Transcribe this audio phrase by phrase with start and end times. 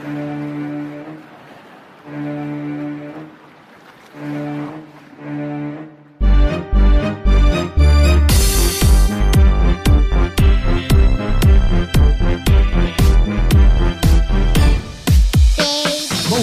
[0.00, 0.06] Bom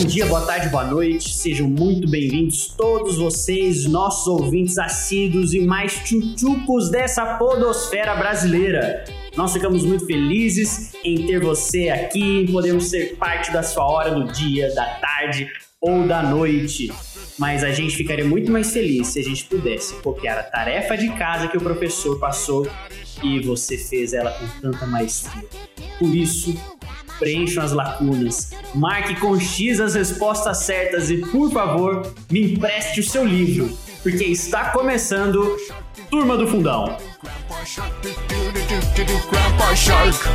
[0.06, 1.34] dia, boa tarde, boa noite.
[1.34, 9.04] Sejam muito bem-vindos todos vocês, nossos ouvintes assíduos e mais tchutchucos dessa podosfera brasileira.
[9.36, 14.12] Nós ficamos muito felizes em ter você aqui, em podermos ser parte da sua hora
[14.12, 15.50] do dia, da tarde
[15.80, 16.92] ou da noite.
[17.38, 21.10] Mas a gente ficaria muito mais feliz se a gente pudesse copiar a tarefa de
[21.10, 22.68] casa que o professor passou
[23.24, 25.48] e você fez ela com tanta maestria.
[26.00, 26.56] Por isso,
[27.20, 33.04] preencham as lacunas, marque com X as respostas certas e, por favor, me empreste o
[33.04, 35.56] seu livro, porque está começando
[36.10, 36.98] Turma do Fundão.
[39.30, 40.28] Grandpa Shark,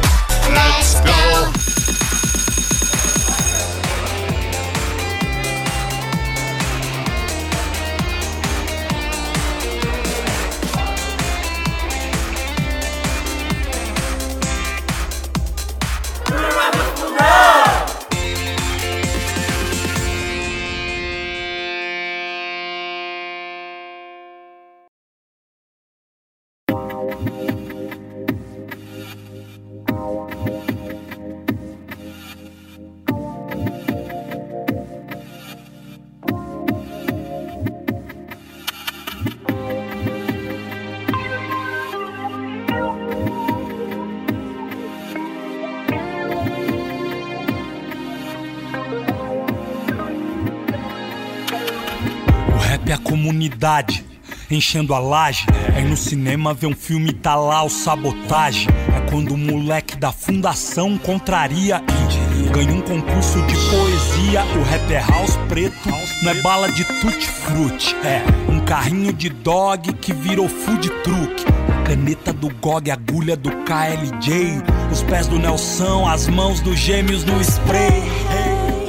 [53.23, 54.05] comunidade,
[54.51, 55.47] enchendo a laje.
[55.79, 58.67] Ir no cinema ver um filme e tá lá o sabotagem.
[58.97, 62.51] É quando o moleque da fundação contraria diria.
[62.51, 65.89] Ganha um concurso de poesia, o rap é house preto,
[66.23, 67.95] não é bala de tutti-frutti.
[68.05, 71.45] É um carrinho de dog que virou food truck.
[71.85, 74.63] Caneta do GOG, agulha do KLJ.
[74.91, 78.03] Os pés do Nelson, as mãos dos gêmeos no spray.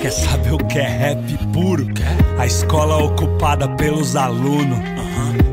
[0.03, 1.87] Quer saber o que é rap puro?
[2.37, 4.77] A escola ocupada pelos alunos.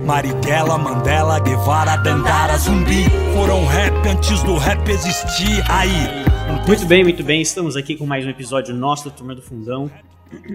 [0.05, 7.23] Marighella, Mandela, Guevara, Dandara, Zumbi Foram rap antes do rap existir Aí, Muito bem, muito
[7.23, 7.41] bem.
[7.41, 9.89] Estamos aqui com mais um episódio nosso da Turma do Fundão.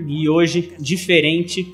[0.05, 1.73] E hoje, diferente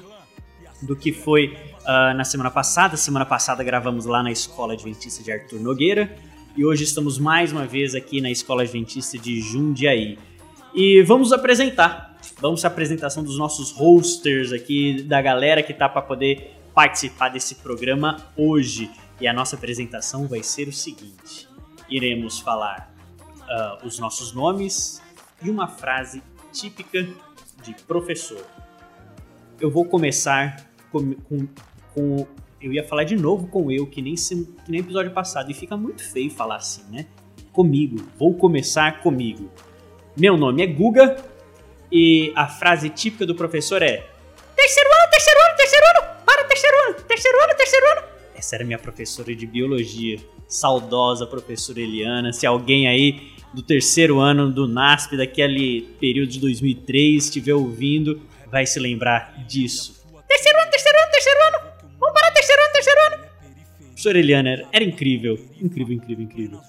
[0.80, 1.58] do que foi
[1.88, 2.98] ah, na semana passada.
[2.98, 6.16] Semana passada gravamos lá na Escola Adventista de Arthur Nogueira.
[6.56, 10.20] E hoje estamos mais uma vez aqui na Escola Adventista de Jundiaí.
[10.76, 12.11] E vamos apresentar.
[12.40, 17.56] Vamos à apresentação dos nossos hosters aqui, da galera que tá para poder participar desse
[17.56, 18.90] programa hoje.
[19.20, 21.48] E a nossa apresentação vai ser o seguinte:
[21.90, 22.94] iremos falar
[23.48, 25.02] ah, os nossos nomes
[25.44, 26.22] e uma frase
[26.52, 27.04] típica
[27.64, 28.46] de professor.
[29.60, 31.48] Eu vou começar com, com,
[31.94, 32.28] com-
[32.60, 35.78] Eu ia falar de novo com eu, que nem, que nem episódio passado, e fica
[35.78, 37.06] muito feio falar assim, né?
[37.52, 37.98] Comigo.
[38.18, 39.52] Vou começar comigo.
[40.18, 41.16] Meu nome é Guga
[41.92, 44.08] e a frase típica do professor é:
[44.56, 46.08] Terceiro ano, terceiro ano, terceiro ano!
[46.26, 48.02] Para, terceiro ano, terceiro ano, terceiro ano!
[48.36, 50.20] Essa era minha professora de biologia.
[50.48, 52.34] Saudosa professora Eliana.
[52.34, 58.66] Se alguém aí do terceiro ano do NASP, daquele período de 2003, estiver ouvindo, vai
[58.66, 60.06] se lembrar disso.
[60.28, 61.72] Terceiro ano, terceiro ano, terceiro ano!
[62.00, 63.24] Vamos parar, terceiro ano, terceiro ano!
[63.88, 65.40] Professora Eliana era incrível.
[65.62, 66.62] Incrível, incrível, incrível.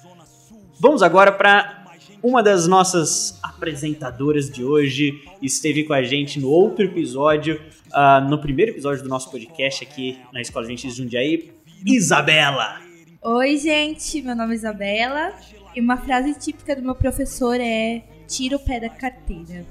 [0.79, 1.82] Vamos agora para
[2.23, 5.23] uma das nossas apresentadoras de hoje.
[5.41, 7.61] Esteve com a gente no outro episódio,
[7.93, 11.53] ah, no primeiro episódio do nosso podcast aqui na Escola Adventista de Jundiaí,
[11.85, 12.81] Isabela.
[13.21, 15.33] Oi, gente, meu nome é Isabela
[15.75, 19.65] e uma frase típica do meu professor é: tira o pé da carteira.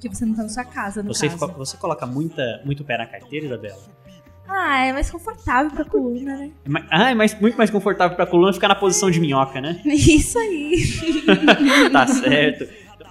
[0.00, 1.52] Que você não tá na sua casa, no Você, caso.
[1.58, 3.78] você coloca muita, muito pé na carteira, Isabela?
[4.52, 6.50] Ah, é mais confortável pra coluna, né?
[6.64, 9.60] É mais- Ah, é mais, muito mais confortável pra coluna ficar na posição de minhoca,
[9.60, 9.80] né?
[9.86, 10.74] Isso aí.
[11.92, 12.68] tá certo.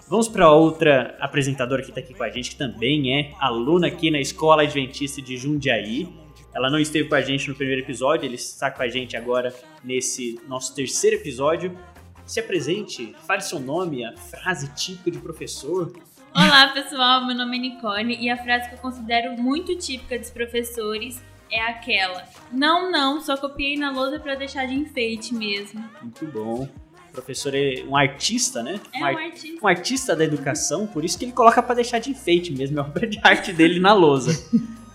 [0.10, 4.10] Vamos para outra apresentadora que está aqui com a gente, que também é aluna aqui
[4.12, 6.10] na Escola Adventista de Jundiaí.
[6.54, 9.54] Ela não esteve com a gente no primeiro episódio, ele está com a gente agora
[9.84, 11.78] nesse nosso terceiro episódio.
[12.26, 15.94] Se apresente, fale seu nome, a frase típica de professor.
[16.36, 20.30] Olá pessoal, meu nome é Nicole e a frase que eu considero muito típica dos
[20.30, 21.22] professores
[21.52, 25.84] é aquela: Não, não, só copiei na lousa pra deixar de enfeite mesmo.
[26.02, 26.68] Muito bom.
[27.10, 28.80] O professor é um artista, né?
[28.94, 29.60] É um, um ar- artista.
[29.64, 32.82] um artista da educação, por isso que ele coloca para deixar de enfeite mesmo, é
[32.82, 34.32] obra de arte dele na lousa.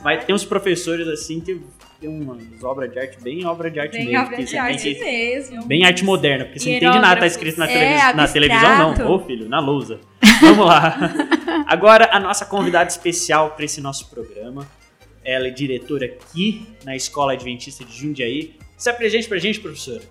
[0.02, 1.60] Mas tem uns professores assim que
[2.00, 4.26] tem umas obras de arte bem obra de arte Bem mesmo.
[4.26, 5.64] obra de arte que- mesmo.
[5.66, 8.32] Bem arte moderna, porque você não entende nada, tá escrito na, É, televis- na abstrato.
[8.32, 9.10] televisão, não.
[9.12, 9.98] Ô filho, na lousa.
[10.40, 10.96] Vamos lá.
[11.66, 14.66] Agora, a nossa convidada especial para esse nosso programa.
[15.24, 18.56] Ela é diretora aqui na Escola Adventista de Jundiaí.
[18.76, 20.02] Se apresente pra gente, professora.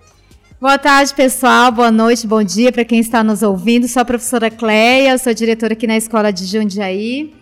[0.60, 1.70] Boa tarde, pessoal.
[1.70, 3.86] Boa noite, bom dia para quem está nos ouvindo.
[3.86, 7.32] Sou a professora Cleia, sou diretora aqui na Escola de Jundiaí.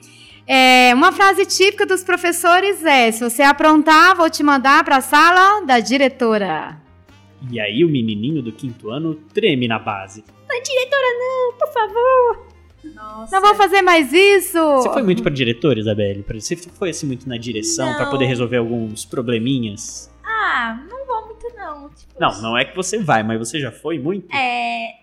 [0.47, 5.01] É, uma frase típica dos professores é: se você aprontar, vou te mandar para a
[5.01, 6.77] sala da diretora.
[7.51, 10.25] E aí, o menininho do quinto ano treme na base.
[11.59, 12.47] Por favor,
[12.85, 13.35] Nossa.
[13.35, 14.59] não vou fazer mais isso.
[14.59, 16.25] Você foi muito pra diretora, Isabelle?
[16.35, 18.11] Você foi assim muito na direção pra Não.
[18.11, 20.11] poder resolver alguns probleminhas?
[20.25, 21.89] Ah, não vou muito não.
[21.91, 24.33] Tipo, Não, não é que você vai, mas você já foi muito?
[24.35, 24.95] É.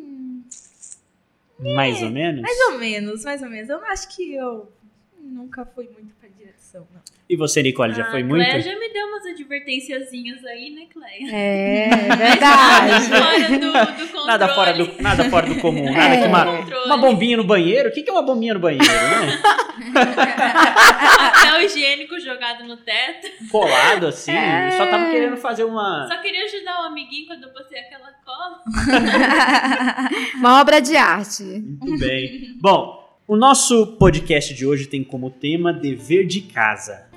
[0.00, 0.42] hum,
[1.74, 2.42] Mais ou menos?
[2.42, 3.68] Mais ou menos, mais ou menos.
[3.68, 4.70] Eu acho que eu
[5.20, 7.00] nunca fui muito pra direção, não.
[7.30, 8.42] E você, Nicole, já Ah, foi a muito?
[8.44, 11.30] Cleia já me deu umas advertênciazinhas aí, né, Cleia?
[11.30, 13.04] É, é verdade.
[13.06, 14.26] Fora do, do controle.
[14.26, 17.90] Nada fora do, nada fora do comum, nada que uma, uma bombinha no banheiro.
[17.90, 19.38] O que que é uma bombinha no banheiro, né?
[21.18, 23.28] Papel higiênico jogado no teto.
[23.50, 24.70] Colado assim, É.
[24.72, 26.06] só tava querendo fazer uma.
[26.08, 28.62] Só queria ajudar o amiguinho quando eu passei aquela cola.
[30.36, 31.42] Uma obra de arte.
[31.42, 32.56] Muito bem.
[32.60, 37.07] Bom, o nosso podcast de hoje tem como tema dever de casa.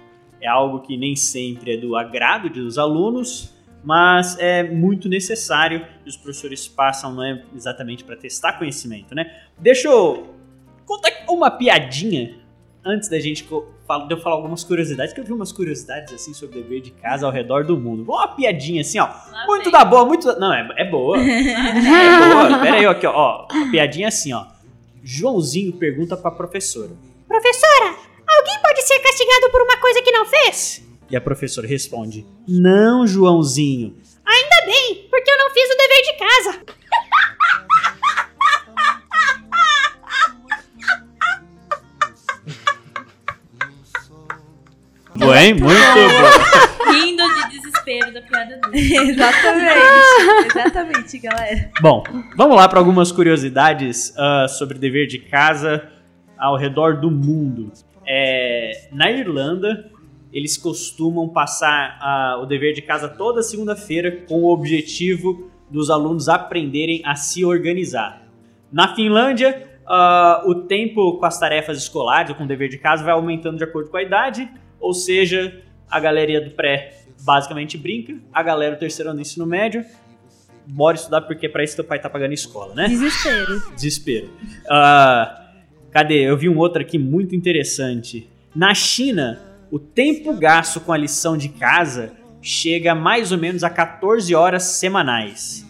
[0.41, 3.53] É algo que nem sempre é do agrado dos alunos,
[3.83, 9.31] mas é muito necessário e os professores passam, não é exatamente para testar conhecimento, né?
[9.57, 10.35] Deixa eu
[10.85, 12.35] contar uma piadinha
[12.83, 13.51] antes da gente de
[14.13, 17.31] eu falar algumas curiosidades, que eu vi umas curiosidades assim sobre dever de casa ao
[17.31, 18.03] redor do mundo.
[18.03, 19.05] Uma piadinha assim, ó.
[19.31, 19.71] Lá Muito vem.
[19.71, 20.25] da boa, muito.
[20.27, 21.17] da- Não, é, é boa.
[21.21, 22.59] É boa.
[22.61, 23.11] Pera aí, aqui, ó.
[23.13, 23.47] ó.
[23.51, 24.45] A piadinha assim, ó.
[25.03, 26.91] Joãozinho pergunta pra professora.
[27.27, 27.95] Professora,
[28.41, 30.83] alguém pode ser castigado por uma coisa que não fez?
[31.09, 33.95] E a professora responde: Não, Joãozinho.
[34.25, 36.81] Ainda bem, porque eu não fiz o dever de casa.
[45.13, 46.91] Bem, muito bom.
[46.91, 48.95] Rindo de desespero da piada dele.
[49.11, 50.47] exatamente.
[50.47, 51.71] exatamente, galera.
[51.79, 52.03] Bom,
[52.35, 55.89] vamos lá para algumas curiosidades ah, sobre dever de casa
[56.39, 57.71] ao redor do mundo.
[58.06, 59.92] É, na Irlanda,
[60.31, 66.30] eles costumam passar ah, o dever de casa toda segunda-feira com o objetivo dos alunos
[66.30, 68.21] aprenderem a se organizar.
[68.71, 73.03] Na Finlândia, ah, o tempo com as tarefas escolares ou com o dever de casa
[73.03, 74.50] vai aumentando de acordo com a idade,
[74.80, 79.45] ou seja, a galeria do pré basicamente brinca, a galera do terceiro ano do ensino
[79.45, 79.86] médio
[80.65, 82.88] bora estudar porque pra isso teu pai tá pagando escola, né?
[82.88, 83.62] Desespero.
[83.75, 84.30] Desespero.
[84.69, 85.50] Ah,
[85.91, 86.21] cadê?
[86.21, 88.29] Eu vi um outro aqui muito interessante.
[88.55, 93.69] Na China, o tempo gasto com a lição de casa chega mais ou menos a
[93.69, 95.65] 14 horas semanais.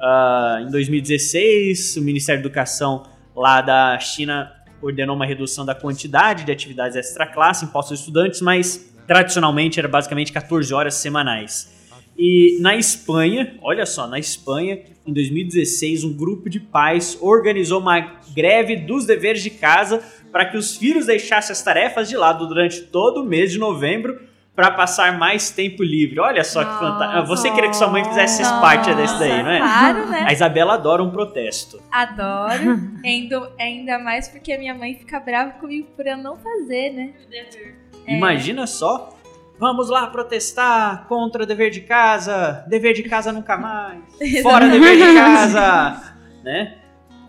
[0.00, 3.04] Ah, em 2016, o Ministério da Educação
[3.34, 8.92] lá da China ordenou uma redução da quantidade de atividades extra-classe impostas aos estudantes, mas
[9.06, 11.73] tradicionalmente era basicamente 14 horas semanais.
[12.16, 18.00] E na Espanha, olha só, na Espanha, em 2016, um grupo de pais organizou uma
[18.34, 22.82] greve dos deveres de casa para que os filhos deixassem as tarefas de lado durante
[22.82, 24.20] todo o mês de novembro
[24.54, 26.20] para passar mais tempo livre.
[26.20, 26.80] Olha só que Nossa.
[26.80, 27.26] fantástico.
[27.26, 29.58] Você queria que sua mãe fizesse parte desse daí, não é?
[29.58, 30.24] Claro, né?
[30.26, 31.82] A Isabela adora um protesto.
[31.90, 32.80] Adoro.
[33.04, 37.12] Ainda, ainda mais porque a minha mãe fica brava comigo por eu não fazer, né?
[37.28, 37.76] Dever.
[38.06, 39.14] Imagina só.
[39.58, 42.64] Vamos lá protestar contra o dever de casa.
[42.68, 44.02] Dever de casa nunca mais.
[44.42, 46.14] Fora dever de casa.
[46.42, 46.78] Né?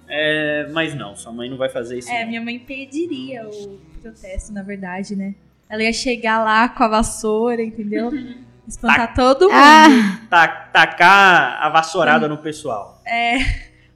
[0.08, 2.10] É, mas não, sua mãe não vai fazer isso.
[2.12, 2.30] É, não.
[2.30, 5.36] minha mãe pediria o protesto, na verdade, né?
[5.70, 8.12] Ela ia chegar lá com a vassoura, entendeu?
[8.68, 9.54] Espantar todo mundo.
[9.54, 13.02] Ah, Ta- tacar a vassourada no pessoal.
[13.06, 13.38] É.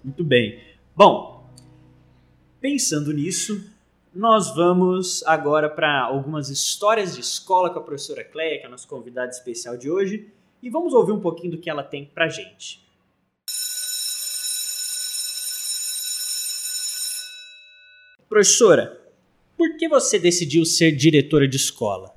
[0.04, 0.60] Muito bem.
[0.96, 1.50] Bom,
[2.62, 3.69] pensando nisso,
[4.20, 8.70] nós vamos agora para algumas histórias de escola com a professora Cleia, que é a
[8.70, 10.28] nossa convidada especial de hoje,
[10.62, 12.86] e vamos ouvir um pouquinho do que ela tem pra gente.
[18.28, 19.00] Professora,
[19.58, 22.14] por que você decidiu ser diretora de escola?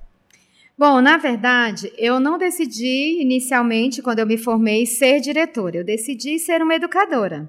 [0.77, 5.77] Bom, na verdade, eu não decidi inicialmente, quando eu me formei, ser diretora.
[5.77, 7.49] Eu decidi ser uma educadora.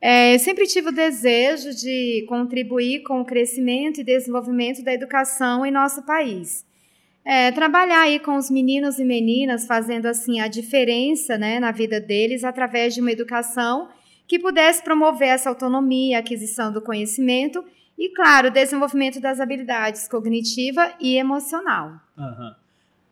[0.00, 5.72] É, sempre tive o desejo de contribuir com o crescimento e desenvolvimento da educação em
[5.72, 6.64] nosso país.
[7.24, 12.00] É, trabalhar aí com os meninos e meninas, fazendo assim a diferença né, na vida
[12.00, 13.88] deles através de uma educação
[14.26, 17.64] que pudesse promover essa autonomia, aquisição do conhecimento
[17.98, 22.00] e, claro, o desenvolvimento das habilidades cognitiva e emocional.
[22.16, 22.54] Aham.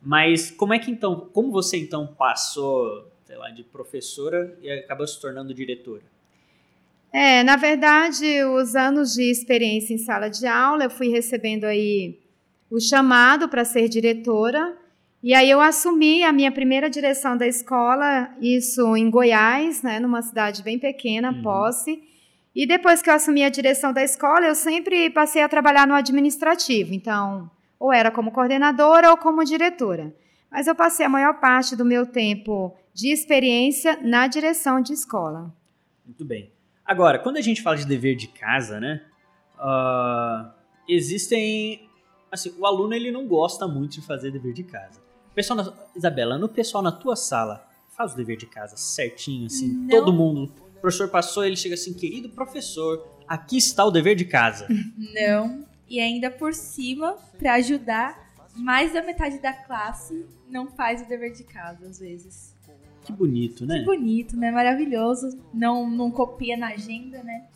[0.00, 5.06] Mas como é que então, como você então passou, sei lá, de professora e acabou
[5.06, 6.02] se tornando diretora?
[7.12, 12.18] É, na verdade, os anos de experiência em sala de aula, eu fui recebendo aí
[12.70, 14.76] o chamado para ser diretora.
[15.22, 20.22] E aí eu assumi a minha primeira direção da escola, isso em Goiás, né, numa
[20.22, 21.42] cidade bem pequena, Uhum.
[21.42, 22.02] Posse.
[22.54, 25.94] E depois que eu assumi a direção da escola, eu sempre passei a trabalhar no
[25.94, 26.94] administrativo.
[26.94, 30.14] Então, ou era como coordenadora ou como diretora.
[30.50, 35.52] Mas eu passei a maior parte do meu tempo de experiência na direção de escola.
[36.04, 36.50] Muito bem.
[36.86, 39.02] Agora, quando a gente fala de dever de casa, né?
[39.58, 40.52] ah,
[40.88, 41.88] existem.
[42.30, 45.00] Assim, o aluno ele não gosta muito de fazer dever de casa.
[45.34, 47.66] Pessoal na- Isabela, no pessoal na tua sala,
[47.96, 49.88] faz o dever de casa certinho, assim, Não.
[49.88, 50.52] todo mundo.
[50.76, 54.66] O professor passou, ele chega assim, querido professor, aqui está o dever de casa.
[55.14, 55.64] Não.
[55.88, 61.32] E ainda por cima, pra ajudar, mais da metade da classe não faz o dever
[61.32, 62.55] de casa, às vezes.
[63.06, 63.78] Que bonito, né?
[63.78, 64.50] Que bonito, né?
[64.50, 65.38] Maravilhoso.
[65.54, 67.46] Não, não copia na agenda, né?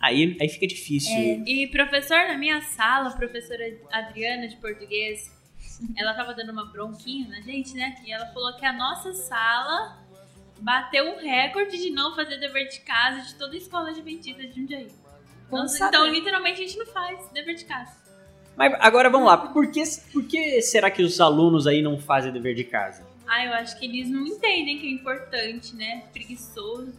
[0.00, 1.14] Aí, aí fica difícil.
[1.14, 1.42] É.
[1.46, 5.30] E professor na minha sala, a professora Adriana de português,
[5.96, 7.94] ela tava dando uma bronquinha na gente, né?
[8.04, 9.98] E ela falou que a nossa sala
[10.60, 14.60] bateu um recorde de não fazer dever de casa de toda a escola adventista de
[14.60, 14.88] Jundiaí.
[15.48, 15.96] Bom Nossa, saber.
[15.96, 17.96] então, literalmente, a gente não faz dever de casa.
[18.56, 19.82] Mas agora vamos lá, por que,
[20.12, 23.06] por que será que os alunos aí não fazem dever de casa?
[23.32, 26.02] Ah, eu acho que eles não entendem que é importante, né?
[26.12, 26.92] Preguiçoso.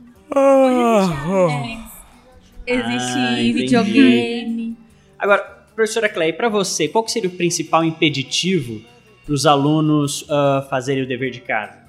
[2.65, 4.77] Existe Ah, videogame.
[5.19, 5.41] Agora,
[5.75, 8.81] professora Clay, para você, qual que seria o principal impeditivo
[9.25, 11.81] para os alunos ah, fazerem o dever de casa?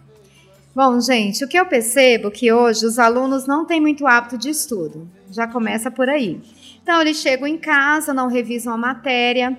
[0.75, 4.37] Bom, gente, o que eu percebo é que hoje os alunos não têm muito hábito
[4.37, 5.09] de estudo.
[5.31, 6.41] Já começa por aí.
[6.83, 9.57] Então, eles chegam em casa, não revisam a matéria,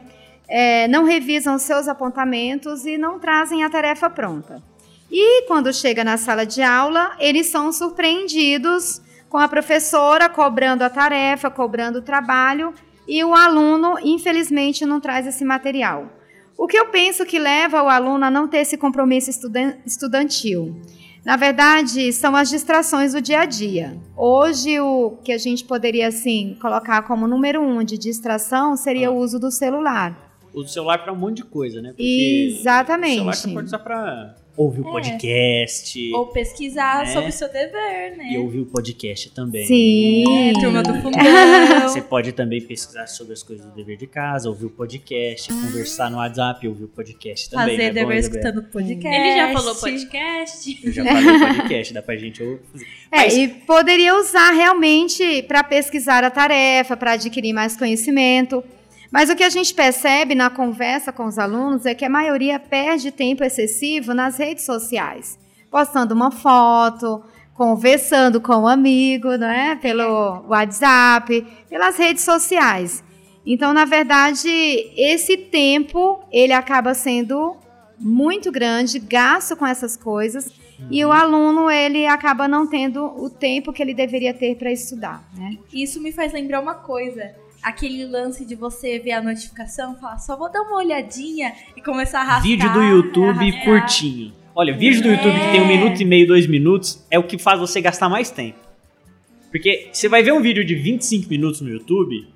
[0.50, 4.62] eh, não revisam seus apontamentos e não trazem a tarefa pronta.
[5.16, 10.90] E quando chega na sala de aula, eles são surpreendidos com a professora cobrando a
[10.90, 12.74] tarefa, cobrando o trabalho,
[13.08, 16.12] e o aluno, infelizmente, não traz esse material.
[16.58, 20.82] O que eu penso que leva o aluno a não ter esse compromisso estudan- estudantil?
[21.24, 23.96] Na verdade, são as distrações do dia a dia.
[24.18, 29.18] Hoje, o que a gente poderia, assim, colocar como número um de distração seria o
[29.18, 30.34] uso do celular.
[30.56, 31.90] O celular para um monte de coisa, né?
[31.90, 33.12] Porque Exatamente.
[33.14, 34.92] O celular você pode usar para ouvir o É.
[34.92, 37.14] podcast Ou pesquisar É.
[37.14, 38.30] sobre o seu dever, né?
[38.34, 39.66] e ouvir o podcast também.
[39.66, 40.50] Sim.
[40.50, 41.22] É, turma do fundão.
[41.90, 46.12] Você pode também pesquisar sobre as coisas do dever de casa, ouvir o podcast, conversar
[46.12, 47.78] no WhatsApp, ouvir o podcast também.
[47.78, 47.88] Fazer né?
[47.88, 48.20] Bom, dever Isabela?
[48.54, 49.20] escutando podcast.
[49.22, 50.80] Ele já falou podcast.
[50.84, 52.62] Eu já falei podcast, dá pra gente ouvir.
[53.12, 58.64] É, Mas- e poderia usar realmente para pesquisar a tarefa, para adquirir mais conhecimento.
[59.14, 62.60] Mas o que a gente percebe na conversa com os alunos é que a maioria
[62.60, 65.38] perde tempo excessivo nas redes sociais,
[65.70, 73.04] postando uma foto, conversando com um amigo, né, pelo WhatsApp, pelas redes sociais.
[73.46, 74.50] Então, na verdade,
[74.98, 77.56] esse tempo ele acaba sendo
[78.00, 80.52] muito grande, gasto com essas coisas,
[80.90, 85.24] e o aluno ele acaba não tendo o tempo que ele deveria ter para estudar,
[85.38, 85.56] né?
[85.72, 87.43] Isso me faz lembrar uma coisa.
[87.64, 91.82] Aquele lance de você ver a notificação e falar, só vou dar uma olhadinha e
[91.82, 92.44] começar a arrastar.
[92.44, 93.64] Vídeo do YouTube arrastar.
[93.64, 94.34] curtinho.
[94.54, 97.38] Olha, vídeo do YouTube que tem um minuto e meio, dois minutos, é o que
[97.38, 98.60] faz você gastar mais tempo.
[99.50, 102.28] Porque você vai ver um vídeo de 25 minutos no YouTube,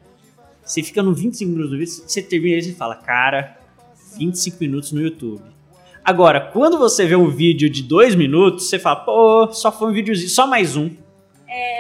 [0.63, 3.57] você fica no 25 minutos do vídeo, você termina ele e fala, cara,
[4.17, 5.43] 25 minutos no YouTube.
[6.03, 9.93] Agora, quando você vê um vídeo de dois minutos, você fala, pô, só foi um
[9.93, 10.89] videozinho, só mais um.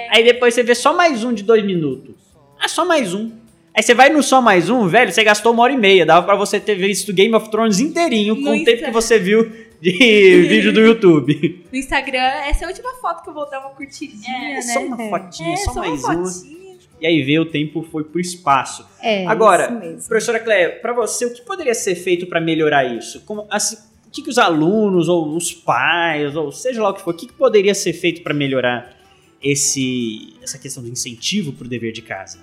[0.09, 2.15] Aí depois você vê só mais um de dois minutos.
[2.59, 3.31] Ah, só mais um.
[3.77, 6.03] Aí você vai no só mais um, velho, você gastou uma hora e meia.
[6.03, 9.19] Dava pra você ter visto Game of Thrones inteirinho com No o tempo que você
[9.19, 9.43] viu
[9.79, 9.91] de
[10.49, 11.63] vídeo do YouTube.
[11.71, 14.61] No Instagram, essa é a última foto que eu vou dar uma curtidinha, É né?
[14.63, 16.25] só uma fotinha, É, só, só mais uma uma.
[16.25, 16.57] fotinha.
[16.99, 18.83] E aí vê o tempo foi pro espaço.
[18.99, 20.07] É, Agora, isso mesmo.
[20.09, 23.21] Professora Cléia, pra você, o que poderia ser feito pra melhorar isso?
[23.27, 23.75] Como, assim,
[24.07, 27.17] o que, que os alunos, ou os pais, ou seja lá o que for, o
[27.17, 28.97] que, que poderia ser feito pra melhorar
[29.39, 32.39] esse, essa questão do incentivo pro dever de casa?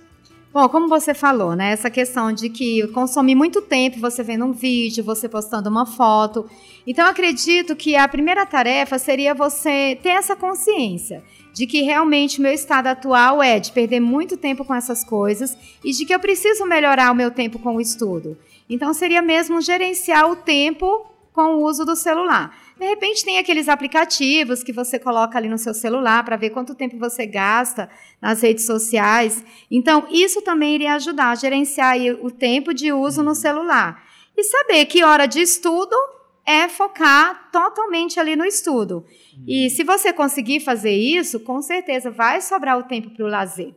[0.55, 1.73] Bom, como você falou, né?
[1.73, 6.49] Essa questão de que consome muito tempo você vendo um vídeo, você postando uma foto.
[6.87, 12.53] Então, acredito que a primeira tarefa seria você ter essa consciência de que realmente meu
[12.53, 16.65] estado atual é de perder muito tempo com essas coisas e de que eu preciso
[16.65, 18.39] melhorar o meu tempo com o estudo.
[18.71, 22.57] Então, seria mesmo gerenciar o tempo com o uso do celular.
[22.85, 26.75] De repente tem aqueles aplicativos que você coloca ali no seu celular para ver quanto
[26.75, 27.89] tempo você gasta
[28.21, 29.43] nas redes sociais.
[29.71, 34.05] Então, isso também iria ajudar a gerenciar o tempo de uso no celular.
[34.37, 35.97] E saber que hora de estudo
[36.45, 39.07] é focar totalmente ali no estudo.
[39.49, 43.73] E se você conseguir fazer isso, com certeza vai sobrar o tempo para o lazer.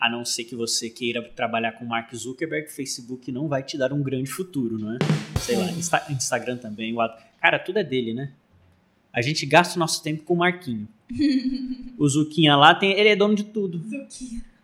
[0.00, 3.92] A não ser que você queira trabalhar com Mark Zuckerberg, Facebook não vai te dar
[3.92, 4.98] um grande futuro, não é?
[5.38, 6.92] Sei lá, Insta- Instagram também.
[6.92, 6.96] o
[7.40, 8.32] Cara, tudo é dele, né?
[9.12, 10.88] A gente gasta o nosso tempo com o Marquinho.
[11.98, 13.80] o Zuquinha lá, tem, ele é dono de tudo.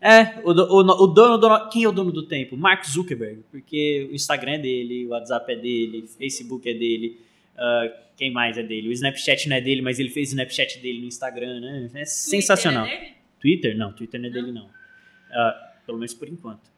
[0.00, 1.68] É, o, o o dono do.
[1.70, 2.56] Quem é o dono do tempo?
[2.56, 3.40] Mark Zuckerberg.
[3.50, 7.18] Porque o Instagram é dele, o WhatsApp é dele, o Facebook é dele.
[7.56, 8.88] ah, quem mais é dele?
[8.88, 11.90] O Snapchat não é dele, mas ele fez o Snapchat dele no Instagram, né?
[11.94, 12.84] É sensacional.
[12.86, 13.16] Twitter é dele?
[13.40, 13.76] Twitter?
[13.76, 14.68] Não, Twitter não é dele, não.
[15.32, 16.70] Ah, pelo menos por enquanto.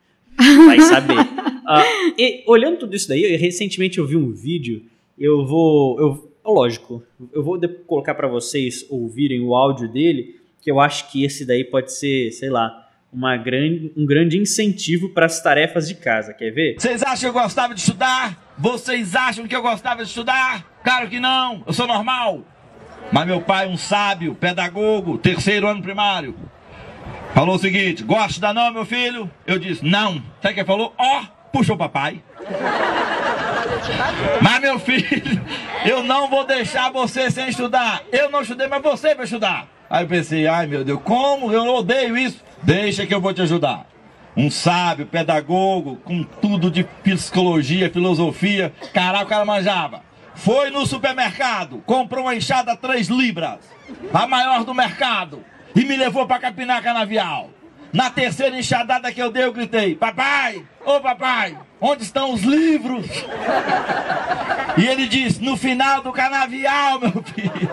[0.67, 1.17] Vai saber.
[1.71, 1.83] Ah,
[2.17, 4.87] e olhando tudo isso daí, eu- recentemente eu vi um vídeo.
[5.19, 6.01] Eu vou.
[6.01, 7.03] Eu, lógico,
[7.33, 11.65] eu vou colocar pra vocês ouvirem o áudio dele, que eu acho que esse daí
[11.65, 16.35] pode ser, sei lá, uma grande, um grande incentivo para as tarefas de casa.
[16.35, 16.77] Quer ver?
[16.79, 18.53] Vocês acham que eu gostava de estudar?
[18.59, 20.67] Vocês acham que eu gostava de estudar?
[20.83, 22.43] Claro que não, eu sou normal.
[23.11, 26.35] Mas meu pai, um sábio, pedagogo, terceiro ano primário,
[27.35, 29.31] falou o seguinte: gosta de estudar não, meu filho?
[29.47, 30.15] Eu disse: não.
[30.43, 30.95] Sabe o que ele falou?
[30.99, 32.23] Ó, puxa o papai.
[34.41, 35.41] Mas meu filho,
[35.85, 38.03] eu não vou deixar você sem estudar.
[38.13, 39.67] Eu não estudei, mas você vai estudar.
[39.91, 41.53] Aí eu pensei, ai meu Deus, como?
[41.53, 42.43] Eu odeio isso.
[42.63, 43.87] Deixa que eu vou te ajudar.
[44.37, 48.73] Um sábio, pedagogo, com tudo de psicologia, filosofia.
[48.93, 50.03] Caraca, o cara manjava.
[50.35, 53.59] Foi no supermercado, comprou uma enxada 3 libras,
[54.15, 55.45] a maior do mercado,
[55.75, 57.51] e me levou para capinar canavial.
[57.93, 63.07] Na terceira enxadada que eu dei, eu gritei: Papai, ô papai, onde estão os livros?
[64.77, 67.71] E ele disse: No final do canavial, meu filho.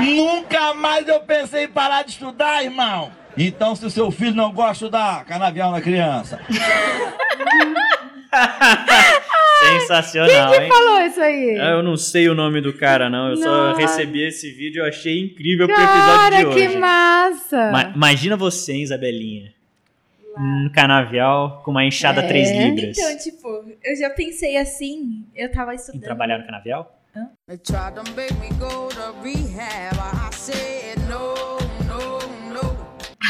[0.00, 3.12] Nunca mais eu pensei em parar de estudar, irmão.
[3.36, 6.40] Então, se o seu filho não gosta de estudar, canavial na criança.
[9.80, 10.68] Sensacional, hein?
[10.68, 11.58] Falou isso aí.
[11.60, 13.28] Ah, Eu não sei o nome do cara, não.
[13.30, 13.80] Eu só Nossa.
[13.80, 16.68] recebi esse vídeo e eu achei incrível pro episódio de Cara, hoje.
[16.68, 17.70] que massa!
[17.70, 19.52] Ma- imagina você, hein, Isabelinha?
[20.36, 22.28] No canavial com uma enxada É.
[22.28, 22.96] 3 libras.
[22.96, 23.48] Então, tipo,
[23.84, 26.02] eu já pensei assim, eu tava Em estudando.
[26.02, 26.96] trabalhar no canavial?
[27.14, 27.30] No.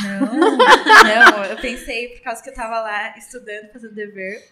[0.03, 0.21] Não,
[1.37, 4.43] não, eu pensei por causa que eu tava lá estudando, fazendo dever.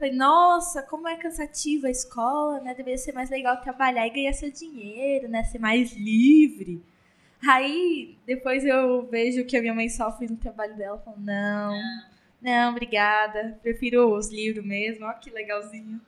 [0.00, 2.72] Falei, nossa, como é cansativa a escola, né?
[2.72, 5.44] Deveria ser mais legal trabalhar e ganhar seu dinheiro, né?
[5.44, 6.82] Ser mais livre.
[7.46, 10.98] Aí, depois eu vejo que a minha mãe sofre no trabalho dela.
[11.04, 11.78] Falo, não,
[12.40, 13.58] não, obrigada.
[13.62, 15.04] Prefiro os livros mesmo.
[15.04, 16.00] Ó, que legalzinho.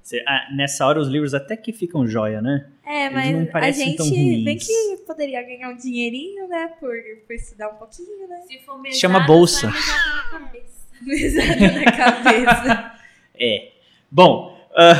[0.00, 2.68] Cê- ah, nessa hora os livros até que ficam joia, né?
[2.86, 6.68] É, Eles mas não a tão gente bem que poderia ganhar um dinheirinho, né?
[6.78, 6.94] Por,
[7.26, 8.42] por estudar um pouquinho, né?
[8.46, 9.66] Se for mesada, Chama bolsa.
[9.72, 10.86] mesada na cabeça.
[11.02, 12.99] Mesada na cabeça.
[13.40, 13.70] É.
[14.10, 14.92] Bom, ah,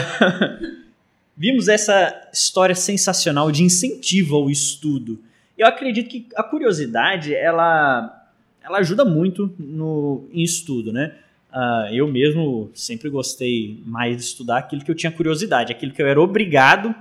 [1.37, 5.19] vimos essa história sensacional de incentivo ao estudo.
[5.59, 8.29] Eu acredito que a curiosidade, ela,
[8.63, 11.15] ela ajuda muito no, em estudo, né?
[11.53, 16.01] Ah, eu mesmo sempre gostei mais de estudar aquilo que eu tinha curiosidade, aquilo que
[16.01, 16.95] eu era obrigado,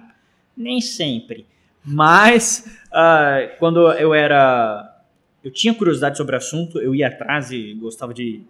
[0.58, 1.46] nem sempre.
[1.86, 4.98] Mas ah, quando eu era.
[5.42, 8.42] Eu tinha curiosidade sobre o assunto, eu ia atrás e gostava de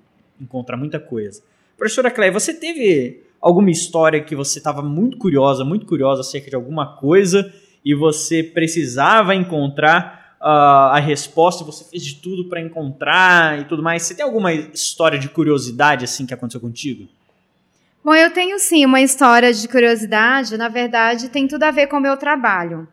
[0.41, 1.43] encontrar muita coisa.
[1.79, 6.55] Professora Cleia, você teve alguma história que você estava muito curiosa, muito curiosa acerca de
[6.57, 7.53] alguma coisa
[7.85, 13.81] e você precisava encontrar ah, a resposta você fez de tudo para encontrar e tudo
[13.81, 14.03] mais?
[14.03, 17.07] Você tem alguma história de curiosidade assim que aconteceu contigo?
[18.03, 21.95] Bom, eu tenho sim uma história de curiosidade, na verdade, tem tudo a ver com
[21.95, 22.89] o meu trabalho.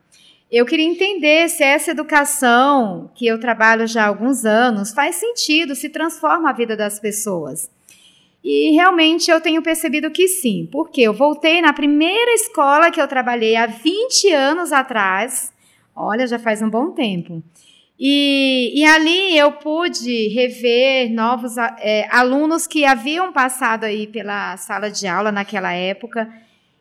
[0.48, 5.74] Eu queria entender se essa educação que eu trabalho já há alguns anos faz sentido,
[5.74, 7.68] se transforma a vida das pessoas.
[8.48, 13.08] E realmente eu tenho percebido que sim, porque eu voltei na primeira escola que eu
[13.08, 15.52] trabalhei há 20 anos atrás,
[15.96, 17.42] olha, já faz um bom tempo.
[17.98, 24.92] E, e ali eu pude rever novos é, alunos que haviam passado aí pela sala
[24.92, 26.32] de aula naquela época.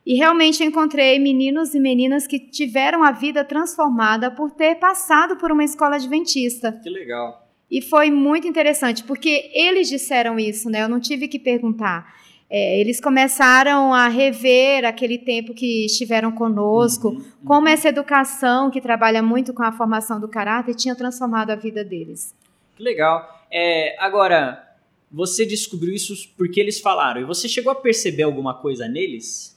[0.06, 5.52] E realmente encontrei meninos e meninas que tiveram a vida transformada por ter passado por
[5.52, 6.74] uma escola adventista.
[6.84, 7.45] Que legal.
[7.76, 10.84] E foi muito interessante, porque eles disseram isso, né?
[10.84, 12.16] Eu não tive que perguntar.
[12.50, 19.22] É, eles começaram a rever aquele tempo que estiveram conosco, como essa educação que trabalha
[19.22, 22.34] muito com a formação do caráter tinha transformado a vida deles.
[22.78, 23.46] Que legal.
[23.52, 24.66] É, agora,
[25.12, 29.55] você descobriu isso porque eles falaram e você chegou a perceber alguma coisa neles?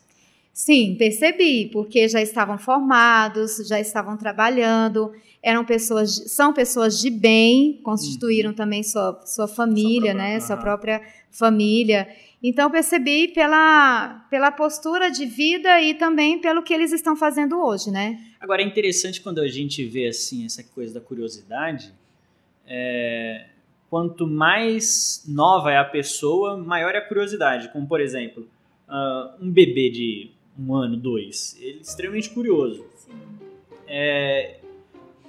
[0.59, 7.81] Sim, percebi, porque já estavam formados, já estavam trabalhando, eram pessoas, são pessoas de bem,
[7.85, 10.41] constituíram também sua, sua família, própria- né?
[10.41, 12.09] Sua própria família.
[12.43, 17.93] Então percebi pela, pela postura de vida e também pelo que eles estão fazendo hoje,
[17.93, 18.19] né?
[18.41, 21.93] Agora é interessante quando a gente vê assim essa coisa da curiosidade.
[22.67, 23.47] é,
[23.89, 27.69] quanto mais nova é a pessoa, maior é a curiosidade.
[27.73, 28.47] Como por exemplo,
[28.89, 32.85] ah, um bebê de um ano, dois, ele é extremamente curioso.
[33.87, 34.57] É,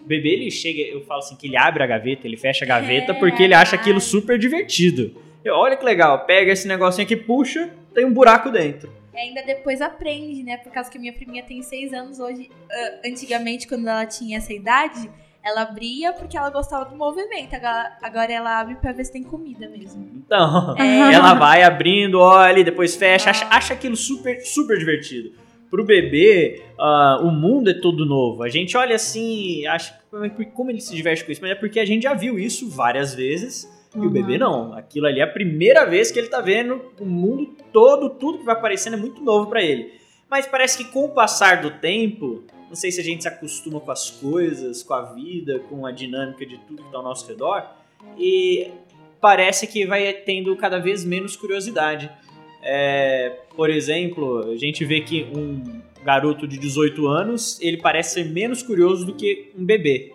[0.02, 2.68] o bebê ele chega, eu falo assim que ele abre a gaveta, ele fecha a
[2.68, 5.16] gaveta É, porque ele acha aquilo super divertido.
[5.44, 8.92] Eu, Olha que legal, pega esse negocinho aqui, puxa, tem um buraco dentro.
[9.14, 10.58] E ainda depois aprende, né?
[10.58, 12.50] Por causa que minha priminha tem seis anos hoje.
[12.72, 15.10] ah, antigamente, quando ela tinha essa idade,
[15.44, 17.54] ela abria porque ela gostava do movimento.
[18.02, 20.08] Agora, ela abre pra ver se tem comida mesmo.
[20.16, 21.12] Então, É.
[21.14, 25.32] ela vai abrindo, olha, e depois fecha, acha, acha aquilo super, super divertido.
[25.70, 28.42] Pro bebê, ah, o mundo é todo novo.
[28.44, 29.94] A gente olha assim, acha
[30.36, 32.70] que- como ele se diverte com isso, mas é porque a gente já viu isso
[32.70, 33.70] várias vezes.
[33.96, 34.10] E o Uhum.
[34.10, 34.74] bebê não.
[34.74, 38.46] Aquilo ali é a primeira vez que ele tá vendo o mundo todo, tudo que
[38.46, 39.94] vai aparecendo é muito novo pra ele.
[40.30, 43.80] Mas parece que com o passar do tempo, não sei se a gente se acostuma
[43.80, 47.28] com as coisas, com a vida, com a dinâmica de tudo que tá ao nosso
[47.28, 47.64] redor,
[48.18, 48.70] e
[49.20, 52.10] parece que vai tendo cada vez menos curiosidade.
[52.62, 58.26] É, por exemplo, a gente vê que um garoto de 18 anos, ele parece ser
[58.26, 60.14] menos curioso do que um bebê.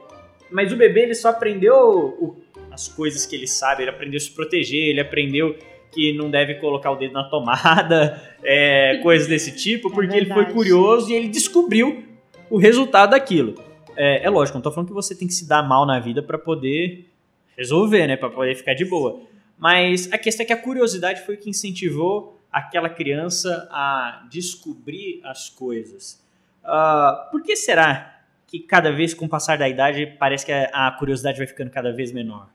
[0.50, 2.36] Mas o bebê, ele só aprendeu o-
[2.70, 5.56] as coisas que ele sabe, ele aprendeu a se proteger, ele aprendeu
[5.92, 10.34] que não deve colocar o dedo na tomada, é, coisas desse tipo, porque ele foi
[10.36, 10.52] verdade.
[10.54, 12.02] curioso e ele descobriu
[12.50, 13.54] o resultado daquilo.
[13.96, 16.22] É, é lógico, não tô falando que você tem que se dar mal na vida
[16.22, 17.08] pra poder
[17.56, 19.20] resolver, né, Pra poder ficar de boa.
[19.58, 25.20] Mas a questão é que a curiosidade foi o que incentivou aquela criança a descobrir
[25.24, 26.22] as coisas.
[26.62, 30.90] Ah, por que será que cada vez com o passar da idade parece que a
[30.92, 32.48] curiosidade vai ficando cada vez menor?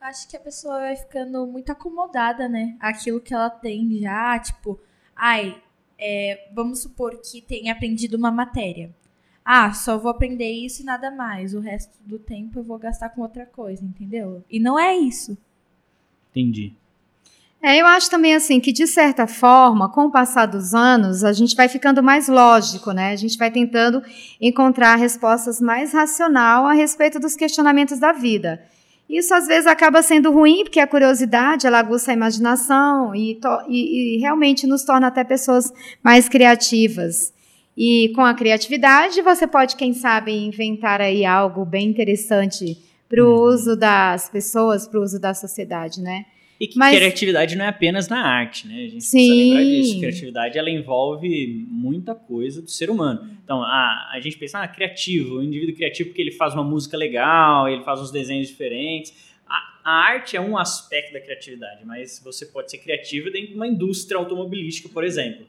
[0.00, 2.76] Acho que a pessoa vai ficando muito acomodada, né?
[2.78, 4.78] Aquilo que ela tem já, tipo,
[5.16, 5.56] ai,
[5.98, 8.94] é, vamos supor que tenha aprendido uma matéria.
[9.44, 11.54] Ah, só vou aprender isso e nada mais.
[11.54, 14.44] O resto do tempo eu vou gastar com outra coisa, entendeu?
[14.50, 15.38] E não é isso.
[16.30, 16.74] Entendi.
[17.62, 21.32] É, eu acho também assim que, de certa forma, com o passar dos anos, a
[21.32, 23.12] gente vai ficando mais lógico, né?
[23.12, 24.02] A gente vai tentando
[24.40, 28.62] encontrar respostas mais racional a respeito dos questionamentos da vida.
[29.08, 33.38] Isso às vezes acaba sendo ruim, porque a curiosidade ela aguça a imaginação e,
[33.68, 37.32] e- e realmente nos torna até pessoas mais criativas.
[37.76, 42.76] E com a criatividade você pode, quem sabe, inventar aí algo bem interessante
[43.08, 46.24] para o uso das pessoas, para o uso da sociedade, né?
[46.58, 48.74] E que Mas- criatividade não é apenas na arte, né?
[48.84, 49.18] A gente Sim.
[49.18, 49.98] precisa lembrar disso.
[50.00, 53.30] Criatividade, ela envolve muita coisa do ser humano.
[53.44, 56.96] Então, a, a gente pensa, ah, criativo, o indivíduo criativo porque ele faz uma música
[56.96, 59.14] legal, ele faz uns desenhos diferentes.
[59.46, 63.54] A, a arte é um aspecto da criatividade, mas você pode ser criativo dentro de
[63.54, 65.46] uma indústria automobilística, por exemplo,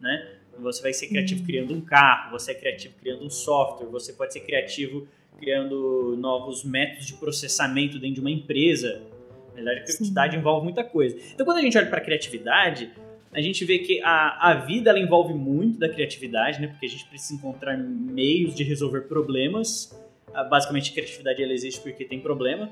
[0.00, 0.34] né?
[0.60, 4.32] Você vai ser criativo criando um carro, você é criativo criando um software, você pode
[4.32, 5.06] ser criativo
[5.38, 9.00] criando novos métodos de processamento dentro de uma empresa.
[9.58, 11.16] Na verdade, a criatividade envolve muita coisa.
[11.34, 12.90] Então, quando a gente olha para a criatividade,
[13.32, 16.68] a gente vê que a, a vida ela envolve muito da criatividade, né?
[16.68, 19.96] Porque a gente precisa encontrar meios de resolver problemas.
[20.32, 22.70] Ah, Basicamente, a criatividade ela existe porque tem problema.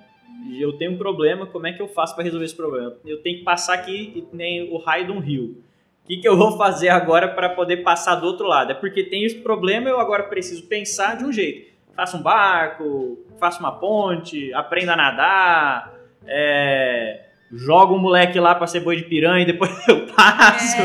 [0.58, 2.96] Eu tenho um problema, como é que eu faço para resolver esse problema?
[3.04, 5.62] Eu tenho que passar aqui e nem o raio de um rio.
[6.04, 8.70] O que, que eu vou fazer agora para poder passar do outro lado?
[8.70, 11.74] É porque tem esse problema, eu agora preciso pensar de um jeito.
[11.96, 15.95] Faça um barco, faça uma ponte, aprenda a nadar,
[16.26, 20.76] é, joga um moleque lá pra ser boi de piranha e depois eu passo.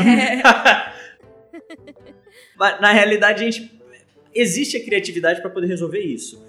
[2.56, 3.70] Mas, Na realidade, a gente
[4.34, 6.42] existe a criatividade para poder resolver isso.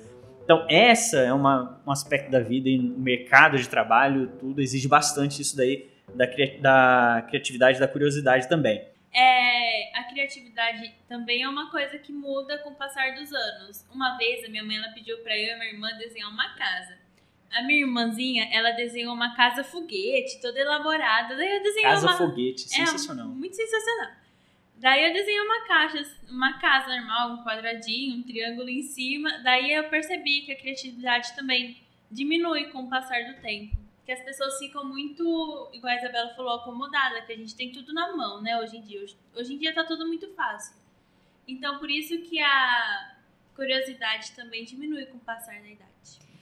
[0.43, 4.87] Então, essa é uma, um aspecto da vida e no mercado de trabalho, tudo exige
[4.87, 6.25] bastante isso daí da,
[6.59, 8.85] da criatividade e da curiosidade também.
[9.13, 13.87] É, a criatividade também é uma coisa que muda com o passar dos anos.
[13.93, 16.55] Uma vez a minha mãe ela pediu pra eu e a minha irmã desenhar uma
[16.55, 16.97] casa.
[17.53, 21.35] A minha irmãzinha, ela desenhou uma casa foguete, toda elaborada.
[21.35, 23.27] Daí eu desenhei Casa uma foguete, É, sensacional.
[23.27, 24.11] muito sensacional.
[24.77, 29.37] Daí eu desenhei uma caixa, uma casa normal, um quadradinho, um triângulo em cima.
[29.43, 31.77] Daí eu percebi que a criatividade também
[32.11, 33.77] diminui com o passar do tempo.
[34.05, 37.93] Que as pessoas ficam muito, igual a Isabela falou, acomodada, que a gente tem tudo
[37.93, 39.01] na mão, né, hoje em dia.
[39.01, 40.75] Hoje, hoje em dia tá tudo muito fácil.
[41.47, 43.15] Então por isso que a
[43.55, 45.91] curiosidade também diminui com o passar da idade.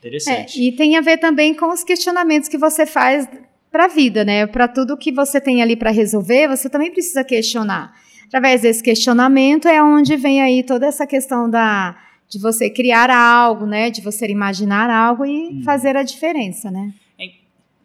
[0.03, 0.61] É, Interessante.
[0.61, 3.27] e tem a ver também com os questionamentos que você faz
[3.71, 4.45] para a vida, né?
[4.47, 7.93] Para tudo que você tem ali para resolver, você também precisa questionar.
[8.27, 11.97] através desse questionamento é onde vem aí toda essa questão da
[12.29, 15.63] de você criar algo, né, de você imaginar algo e Hum.
[15.65, 16.93] fazer a diferença, né?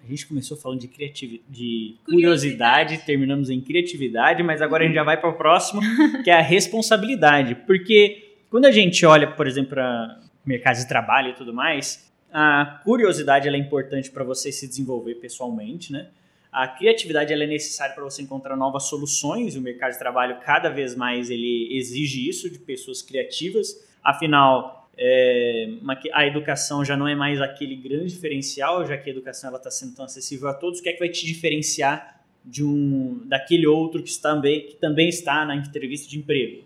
[0.07, 4.95] A gente começou falando de criatividade, de curiosidade, terminamos em criatividade, mas agora a gente
[4.95, 5.81] já vai para o próximo,
[6.23, 7.57] que é a responsabilidade.
[7.67, 12.81] Porque quando a gente olha, por exemplo, para mercado de trabalho e tudo mais, a
[12.85, 16.09] curiosidade ela é importante para você se desenvolver pessoalmente, né?
[16.53, 19.57] A criatividade ela é necessária para você encontrar novas soluções.
[19.57, 23.87] O mercado de trabalho cada vez mais ele exige isso de pessoas criativas.
[24.03, 25.69] Afinal, é,
[26.15, 29.95] a educação já não é mais aquele grande diferencial, já que a educação está sendo
[29.95, 30.81] tão acessível a todos.
[30.81, 35.09] O que é que vai te diferenciar de um daquele outro que, também, que também
[35.11, 36.65] está na entrevista de emprego?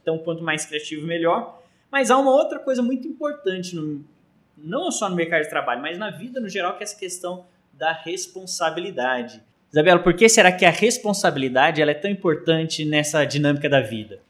[0.00, 1.60] Então, quanto mais criativo, melhor.
[1.90, 4.04] Mas há uma outra coisa muito importante, no-
[4.62, 7.46] não só no mercado de trabalho, mas na vida no geral, que é essa questão
[7.72, 9.42] da responsabilidade.
[9.70, 14.20] Isabela, por que será que a responsabilidade ela é tão importante nessa dinâmica da vida?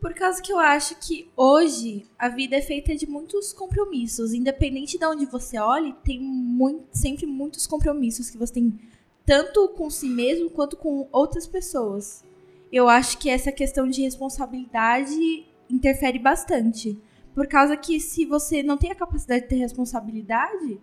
[0.00, 4.34] Por causa que eu acho que hoje a vida é feita de muitos compromissos.
[4.34, 8.78] Independente de onde você olhe, tem muito, sempre muitos compromissos que você tem,
[9.24, 12.22] tanto com si mesmo quanto com outras pessoas.
[12.70, 16.98] Eu acho que essa questão de responsabilidade interfere bastante.
[17.34, 20.78] Por causa que se você não tem a capacidade de ter responsabilidade,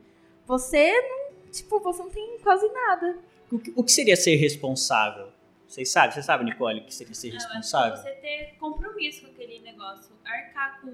[0.46, 3.18] você não, tipo, você não tem quase nada.
[3.52, 5.30] O que, o que seria ser responsável?
[5.68, 6.12] Vocês sabem?
[6.12, 7.98] Você sabe, Nicole, o que seria ser Eu acho que responsável?
[7.98, 10.92] você ter compromisso com aquele negócio, arcar com,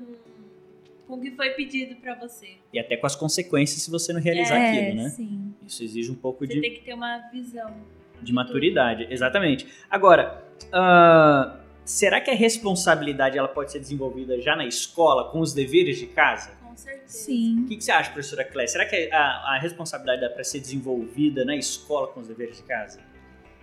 [1.07, 2.57] com o que foi pedido pra você.
[2.71, 5.09] E até com as consequências se você não realizar é, aquilo, né?
[5.09, 5.53] sim.
[5.65, 7.73] Isso exige um pouco Você de, tem que ter uma visão.
[8.21, 9.67] de maturidade, exatamente.
[9.89, 15.53] Agora, ah, será que a responsabilidade ela pode ser desenvolvida já na escola, com os
[15.53, 16.51] deveres de casa?
[16.61, 17.07] Com certeza.
[17.07, 17.61] Sim.
[17.61, 18.67] O que, que você acha, professora Cléia?
[18.67, 22.63] Será que a, a responsabilidade dá para ser desenvolvida na escola com os deveres de
[22.63, 22.99] casa?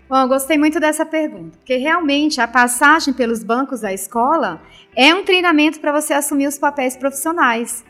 [0.08, 4.60] Bom, eu gostei muito dessa pergunta, porque realmente a passagem pelos bancos da escola
[4.96, 7.84] é um treinamento para você assumir os papéis profissionais.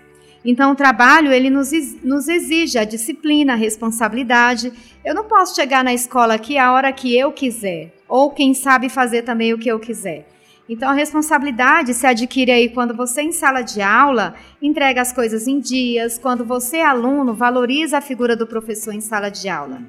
[0.44, 4.72] Então, o trabalho ele nos, nos exige a disciplina, a responsabilidade.
[5.04, 8.88] Eu não posso chegar na escola aqui a hora que eu quiser, ou quem sabe
[8.88, 10.28] fazer também o que eu quiser.
[10.68, 15.46] Então, a responsabilidade se adquire aí quando você, em sala de aula, entrega as coisas
[15.46, 19.82] em dias, quando você, aluno, valoriza a figura do professor em sala de aula.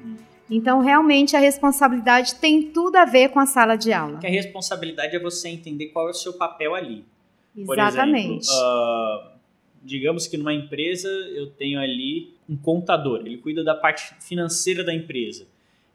[0.50, 4.12] Então, realmente, a responsabilidade tem tudo a ver com a sala de aula.
[4.12, 7.04] Porque a responsabilidade é você entender qual é o seu papel ali.
[7.64, 8.46] Por Exatamente.
[8.46, 9.35] exemplo, ah,
[9.86, 14.92] digamos que numa empresa eu tenho ali um contador, ele cuida da parte financeira da
[14.92, 15.46] empresa.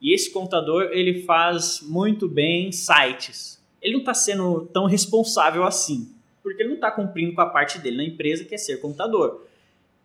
[0.02, 3.62] E esse contador, ele faz muito bem sites.
[3.82, 7.78] Ele não está sendo tão responsável assim, porque ele não está cumprindo com a parte
[7.78, 9.46] dele na empresa, que é ser contador.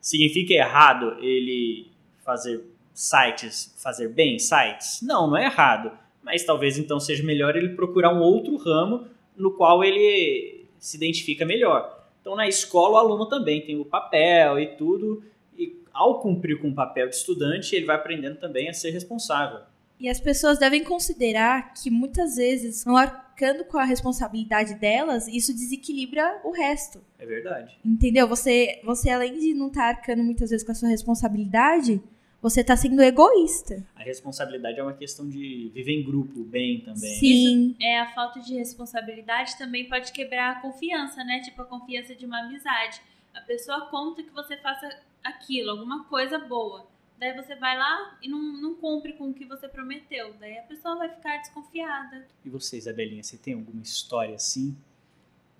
[0.01, 1.87] Significa errado ele
[2.25, 5.01] fazer sites, fazer bem sites?
[5.03, 5.91] Não, não é errado.
[6.23, 11.47] Mas talvez então seja melhor ele procurar um outro ramo no qual ele se identifica
[11.47, 11.96] melhor.
[12.27, 15.23] Então, na escola, o aluno também tem o papel e tudo,
[15.57, 19.61] e ao cumprir com o papel de estudante, ele vai aprendendo também a ser responsável.
[20.01, 25.55] E as pessoas devem considerar que muitas vezes, não arcando com a responsabilidade delas, isso
[25.55, 27.01] desequilibra o resto.
[27.17, 27.79] É verdade.
[27.85, 28.27] Entendeu?
[28.27, 32.03] Você, você além de não estar arcando muitas vezes com a sua responsabilidade,
[32.41, 33.85] você tá sendo egoísta.
[33.95, 37.19] A responsabilidade é uma questão de viver em grupo bem também.
[37.19, 37.77] Sim.
[37.81, 41.41] É, a falta de responsabilidade também pode quebrar a confiança, né?
[41.41, 43.01] Tipo, a confiança de uma amizade.
[43.35, 44.89] A pessoa conta que você faça
[45.23, 46.87] aquilo, alguma coisa boa.
[47.19, 50.35] Daí você vai lá e não, não cumpre com o que você prometeu.
[50.39, 52.27] Daí a pessoa vai ficar desconfiada.
[52.45, 54.77] E você, Isabelinha, você tem alguma história assim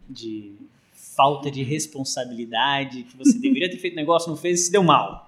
[0.09, 0.55] de
[0.93, 5.26] falta de responsabilidade, que você deveria ter feito negócio, não fez e se deu mal?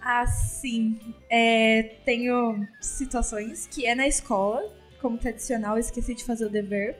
[0.00, 0.98] Ah, sim.
[1.28, 4.62] É, tenho situações que é na escola,
[5.00, 6.96] como tradicional, eu esqueci de fazer o dever.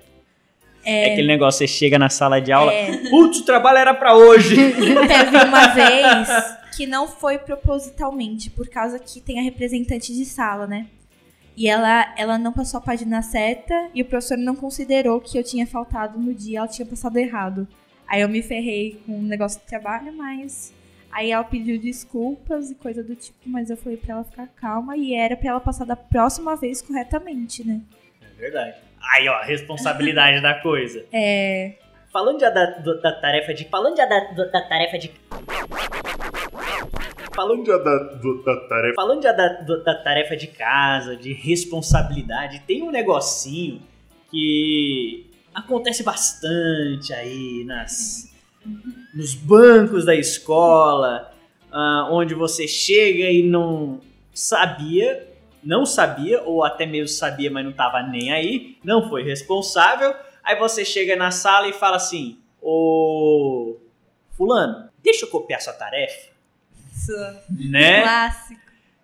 [0.85, 4.17] É, aquele negócio, você chega na sala de aula, É, putz, o trabalho era pra
[4.17, 4.55] hoje.
[4.75, 6.29] teve uma vez
[6.77, 10.87] que não foi propositalmente, por causa que tem a representante de sala, né?
[11.57, 15.43] E ela, ela não passou a página certa e o professor não considerou que eu
[15.43, 17.67] tinha faltado no dia, ela tinha passado errado.
[18.07, 20.73] Aí eu me ferrei com o negócio de trabalho, mas.
[21.11, 24.97] Aí ela pediu desculpas e coisa do tipo, mas eu falei pra ela ficar calma
[24.97, 27.81] e era pra ela passar da próxima vez corretamente, né?
[28.23, 28.77] É verdade.
[29.01, 31.05] Aí, ó, a responsabilidade da coisa.
[31.12, 31.75] É.
[32.11, 33.64] Falando já da, da tarefa de.
[33.66, 35.12] Falando já da, da tarefa de.
[37.35, 38.94] Falando já da, da tarefa.
[38.97, 43.83] Falando já da, da tarefa de casa, de responsabilidade, tem um negocinho
[44.31, 48.33] que acontece bastante aí nas,
[49.14, 51.33] nos bancos da escola,
[51.73, 54.01] ah, onde você chega e não
[54.33, 55.27] sabia,
[55.62, 60.14] não sabia, ou até mesmo sabia, mas não estava nem aí, não foi responsável.
[60.42, 63.77] Aí você chega na sala e fala assim: Ô.
[64.37, 66.29] Fulano, deixa eu copiar sua tarefa.
[66.94, 67.12] Isso.
[67.68, 68.03] Né?
[68.03, 68.61] Clássico.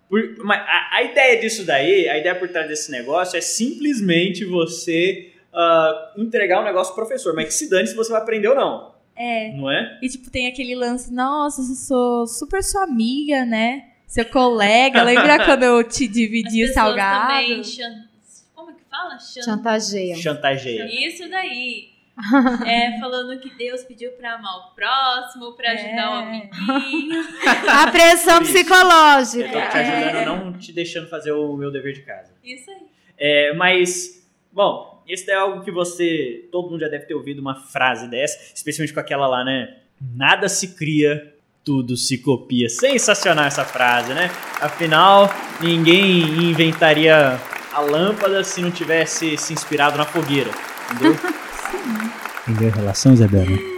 [0.09, 5.33] Por- a, a ideia disso daí, a ideia por trás desse negócio é simplesmente você
[5.53, 8.55] ah, entregar o negócio pro professor, mas que se dane se você vai aprender ou
[8.55, 8.94] não.
[9.15, 9.51] É.
[9.53, 9.97] Não é?
[10.01, 13.89] E tipo, tem aquele lance, nossa, eu sou super sua amiga, né?
[14.07, 15.03] Seu colega.
[15.03, 17.27] Lembra quando eu te As dividi o pessoas salgado?
[17.27, 18.05] também chan-
[18.53, 19.17] Como é que fala?
[19.19, 20.15] Chan- Chantageia.
[20.15, 21.07] Chantageia.
[21.07, 21.93] Isso daí.
[22.65, 26.23] É, falando que Deus pediu pra amar o próximo, pra ajudar o É.
[26.23, 27.23] amiguinho.
[27.69, 28.51] A pressão isso.
[28.57, 29.49] Eu psicológica.
[29.51, 32.31] tô te ajudando, não te deixando fazer o meu dever de casa.
[32.41, 32.77] Isso aí.
[33.17, 36.47] É, mas, bom, isso é algo que você.
[36.51, 39.75] Todo mundo já deve ter ouvido uma frase dessa, especialmente com aquela lá, né?
[40.15, 42.69] Nada se cria, tudo se copia.
[42.69, 44.29] Sensacional essa frase, né?
[44.61, 45.29] Afinal,
[45.61, 47.39] ninguém inventaria
[47.73, 50.51] a lâmpada se não tivesse se inspirado na fogueira.
[50.91, 51.15] Entendeu?
[52.47, 53.74] Entendeu a relação, Isabela?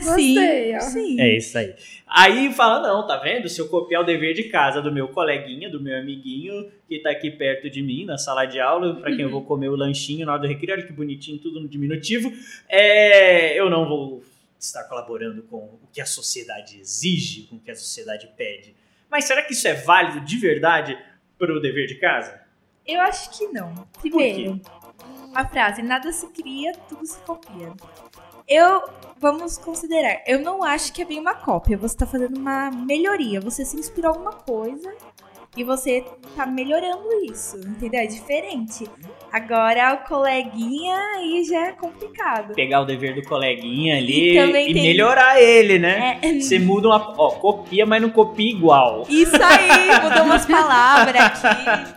[0.00, 0.90] Gostei, sim.
[0.90, 1.20] Sim.
[1.20, 1.74] É isso aí.
[2.06, 3.48] Aí fala, não, tá vendo?
[3.48, 7.10] Se eu copiar o dever de casa do meu coleguinha, do meu amiguinho, que tá
[7.10, 10.24] aqui perto de mim, na sala de aula, pra quem eu vou comer o lanchinho
[10.24, 12.32] na hora do recreio, olha que bonitinho, tudo no diminutivo,
[12.68, 14.22] é, eu não vou
[14.58, 18.74] estar colaborando com o que a sociedade exige, com o que a sociedade pede.
[19.10, 20.98] Mas será que isso é válido de verdade
[21.38, 22.40] pro dever de casa?
[22.86, 23.86] Eu acho que não.
[24.00, 24.60] Primeiro,
[25.34, 27.72] a frase nada se cria, tudo se copia.
[28.48, 28.82] Eu,
[29.20, 31.76] vamos considerar, eu não acho que é bem uma cópia.
[31.76, 33.40] Você tá fazendo uma melhoria.
[33.40, 34.90] Você se inspirou em alguma coisa
[35.56, 36.04] e você
[36.36, 38.00] tá melhorando isso, entendeu?
[38.00, 38.88] É diferente.
[39.30, 42.54] Agora, o coleguinha aí já é complicado.
[42.54, 46.18] Pegar o dever do coleguinha ali E e melhorar ele, né?
[46.22, 47.14] É, Você muda uma.
[47.18, 49.04] Ó, copia, mas não copia igual.
[49.08, 51.94] isso aí, mudou umas palavras aqui.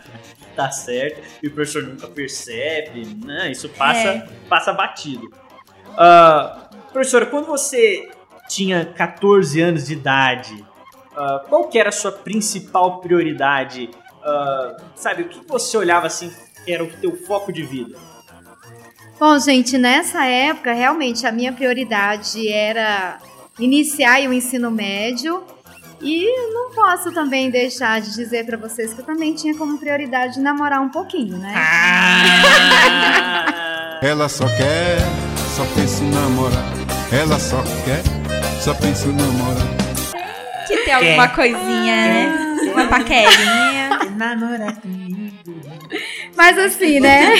[0.54, 3.50] tá certo e o professor nunca percebe, né?
[3.50, 4.28] Isso passa, É.
[4.48, 5.30] passa batido.
[5.96, 8.08] Ah, professora, quando você
[8.48, 10.64] tinha 14 anos de idade,
[11.16, 13.90] ah, qual que era a sua principal prioridade?
[14.22, 16.32] Ah, sabe, o que você olhava assim
[16.64, 17.96] que era o teu foco de vida?
[19.18, 23.18] Bom, gente, nessa época, realmente, a minha prioridade era
[23.58, 25.44] iniciar o ensino médio.
[26.00, 29.78] E eu não posso também deixar de dizer pra vocês que eu também tinha como
[29.78, 31.54] prioridade namorar um pouquinho, né?
[31.56, 32.32] Ah!
[34.02, 34.98] Ela só quer,
[35.52, 36.64] só pensa em namorar.
[37.12, 38.02] Ela só quer,
[38.58, 40.66] só pensa em namorar.
[40.66, 42.56] Que tem alguma coisinha, né?
[42.72, 43.90] Uma paquerinha.
[44.16, 45.36] Namorar comigo.
[46.34, 47.34] Mas assim, né?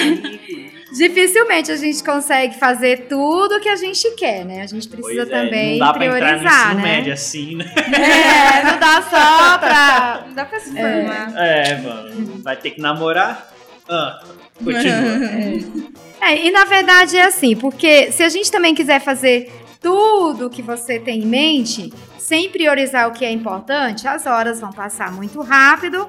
[0.94, 4.60] Dificilmente a gente consegue fazer tudo o que a gente quer, né?
[4.60, 6.82] A gente precisa Pois é, também não dá pra entrar no priorizar, né?
[6.82, 7.72] médio assim, né?
[7.76, 10.24] É, não dá só pra.
[10.26, 11.32] Não dá pra se formar.
[11.36, 13.50] É, mano, vai ter que namorar?
[13.88, 14.22] Ah,
[14.62, 15.92] continua.
[16.02, 20.62] É, e na verdade é assim, porque se a gente também quiser fazer tudo que
[20.62, 25.40] você tem em mente, sem priorizar o que é importante, as horas vão passar muito
[25.40, 26.08] rápido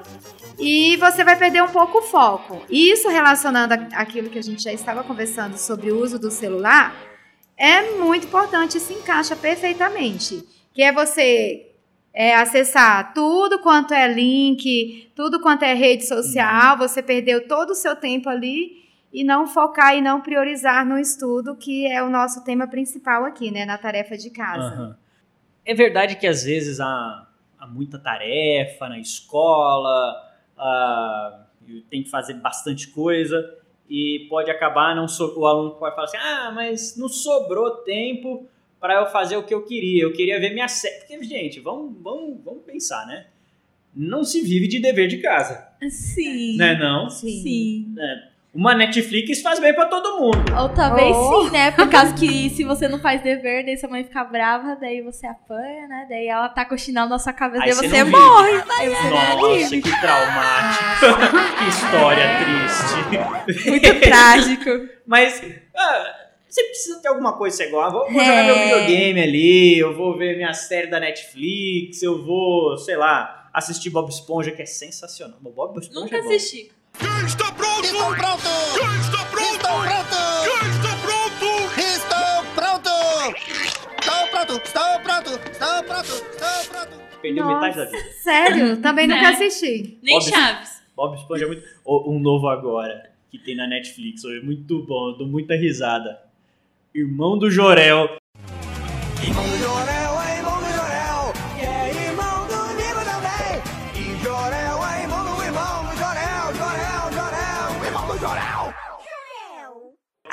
[0.56, 2.62] e você vai perder um pouco o foco.
[2.70, 6.94] E isso relacionando aquilo que a gente já estava conversando sobre o uso do celular,
[7.56, 10.44] é muito importante se encaixa perfeitamente.
[10.72, 11.72] Que é você
[12.12, 17.74] é, acessar tudo quanto é link, tudo quanto é rede social, você perdeu todo o
[17.74, 18.83] seu tempo ali
[19.14, 23.48] e não focar e não priorizar no estudo, que é o nosso tema principal aqui,
[23.52, 24.74] né, na tarefa de casa.
[24.74, 24.98] Aham.
[25.64, 30.20] É verdade que às vezes há, há muita tarefa na escola,
[31.66, 33.56] e tem que fazer bastante coisa
[33.88, 38.46] e pode acabar não so- o aluno pode falar assim, ah, mas não sobrou tempo
[38.80, 40.02] para eu fazer o que eu queria.
[40.02, 40.98] Eu queria ver minha série.
[41.00, 43.26] Porque gente, vamos, vamos, vamos pensar, né?
[43.94, 46.56] Não se vive de dever de casa, Sim.
[46.56, 46.76] né?
[46.76, 47.08] Não.
[47.08, 47.94] Sim.
[48.54, 50.38] Uma Netflix faz bem para todo mundo.
[50.60, 51.44] Ou talvez Oh.
[51.44, 51.72] sim, né?
[51.72, 55.26] Por causa que se você não faz dever, daí sua mãe fica brava, daí você
[55.26, 56.06] apanha, né?
[56.08, 58.62] Daí ela tá coxinando na sua cabeça, Aí daí você morre.
[58.62, 60.94] Daí você Nossa, que traumático.
[61.58, 63.68] que história triste.
[63.70, 64.70] Muito trágico.
[65.04, 65.42] Mas
[65.76, 66.04] ah,
[66.48, 67.90] você precisa ter alguma coisa que você gosta.
[67.92, 68.46] Vou, vou jogar É.
[68.46, 73.90] meu videogame ali, eu vou ver minha série da Netflix, eu vou, sei lá, assistir
[73.90, 75.38] Bob Esponja, que é sensacional.
[75.40, 76.28] Bob Esponja Nunca é bom.
[76.28, 76.70] assisti.
[77.64, 77.84] Pronto?
[77.84, 78.48] Estou pronto!
[78.78, 79.54] Quem está pronto?
[79.54, 81.74] Estou pronto!
[81.74, 82.90] Quem está pronto?
[82.90, 82.92] Estou pronto!
[84.00, 84.52] Estou pronto!
[84.64, 85.30] Estou pronto!
[85.50, 86.12] Estou pronto!
[86.12, 87.04] Estou pronto!
[87.22, 88.04] Perdeu metade da vida.
[88.22, 88.76] Sério?
[88.82, 89.32] Também nunca É.
[89.32, 89.98] assisti.
[90.02, 90.20] Nem.
[90.20, 90.82] Chaves.
[90.94, 91.62] Bob Esponja é muito.
[91.86, 96.20] Um novo agora, que tem na Netflix, é muito bom, eu dou muita risada.
[96.94, 98.18] Irmão do Jorel.
[99.26, 100.03] Irmão do Jorel,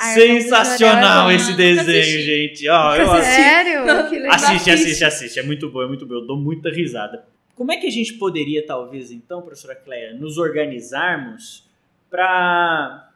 [0.02, 2.22] Sensacional esse desenho, assisti.
[2.22, 2.68] gente.
[2.68, 3.34] Ó, eu assisti.
[3.34, 4.08] Sério?
[4.08, 4.34] Que legal.
[4.34, 5.38] Assiste, assiste, assiste.
[5.38, 6.14] É muito bom, é muito bom.
[6.14, 7.24] Eu dou muita risada.
[7.54, 11.68] Como é que a gente poderia, talvez, então, professora Cleia, nos organizarmos
[12.10, 13.10] para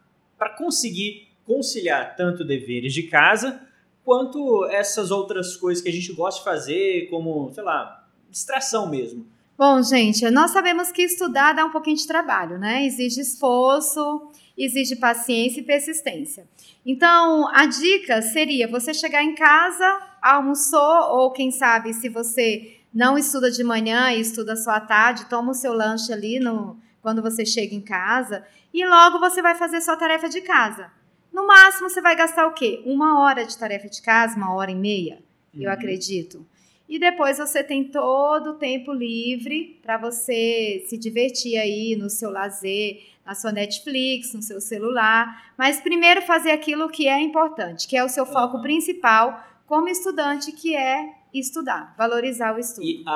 [0.57, 3.61] conseguir conciliar tanto deveres de casa
[4.05, 9.26] quanto essas outras coisas que a gente gosta de fazer, como, sei lá, distração mesmo?
[9.59, 12.84] Bom, gente, nós sabemos que estudar dá um pouquinho de trabalho, né?
[12.84, 16.46] Exige esforço, exige paciência e persistência.
[16.84, 23.16] Então, a dica seria você chegar em casa, almoçou, ou quem sabe, se você não
[23.16, 27.22] estuda de manhã e estuda só à tarde, toma o seu lanche ali no, quando
[27.22, 28.44] você chega em casa
[28.74, 30.90] e logo você vai fazer sua tarefa de casa.
[31.32, 32.82] No máximo, você vai gastar o quê?
[32.84, 35.18] Uma hora de tarefa de casa, uma hora e meia,
[35.54, 35.74] eu Uhum.
[35.74, 36.46] acredito.
[36.89, 42.30] E depois você tem todo o tempo livre para você se divertir aí no seu
[42.30, 45.53] lazer, na sua Netflix, no seu celular.
[45.59, 50.53] Mas primeiro fazer aquilo que é importante, que é o seu foco principal como estudante,
[50.53, 52.87] que é estudar, valorizar o estudo.
[52.87, 53.12] E a,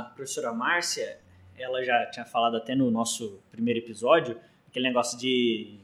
[0.00, 1.18] a professora Márcia,
[1.56, 4.38] ela já tinha falado até no nosso primeiro episódio,
[4.68, 5.78] aquele negócio de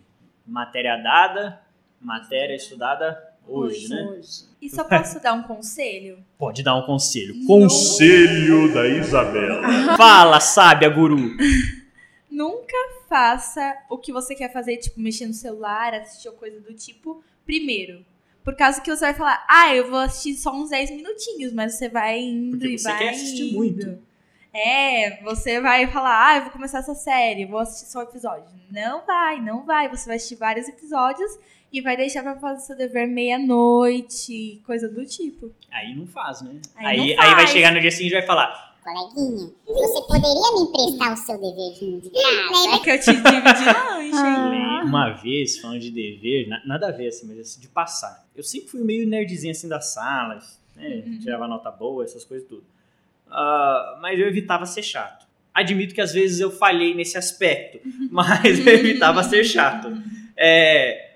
[0.47, 1.63] matéria dada,
[1.99, 4.21] matéria estudada hoje, né?
[4.63, 6.19] E só posso dar um conselho?
[6.39, 7.45] Pode dar um conselho.
[7.45, 9.61] Conselho da Isabela.
[9.99, 11.37] Fala, sábia guru.
[12.31, 12.77] Nunca
[13.09, 17.23] faça o que você quer fazer, tipo, mexer no celular, assistir ou coisa do tipo,
[17.45, 18.05] primeiro.
[18.45, 21.75] Por causa que você vai falar, ah, eu vou assistir só uns 10 minutinhos, mas
[21.75, 23.55] você vai indo Porque e você vai quer assistir indo.
[23.55, 23.99] muito.
[24.55, 28.45] É, você vai falar, ah, eu vou começar essa série, vou assistir só um episódio.
[28.71, 29.89] Não vai, não vai.
[29.89, 31.31] Você vai assistir vários episódios
[31.73, 35.51] e vai deixar pra fazer seu dever meia-noite, coisa do tipo.
[35.71, 36.61] Aí não faz, né?
[36.77, 37.51] Aí Aí, não aí vai faz.
[37.51, 42.01] chegar no dia seguinte e vai falar: Coleguinha, você poderia me emprestar o seu deverzinho
[42.01, 42.51] de casa?
[42.63, 44.51] Lembra que eu te dividi lanche, Ah.
[44.55, 44.83] hein?
[44.85, 48.27] Uma vez, falando de dever, na- nada a ver, assim, mas assim, de passar.
[48.37, 51.05] Eu sempre fui meio nerdzinho assim das salas, né?
[51.07, 51.19] Uhum.
[51.21, 52.65] Tirava nota boa, essas coisas tudo.
[53.33, 55.27] Ah, mas eu evitava ser chato.
[55.55, 57.79] Admito que às vezes eu falhei nesse aspecto,
[58.11, 59.93] mas eu evitava ser chato.
[60.37, 61.11] É,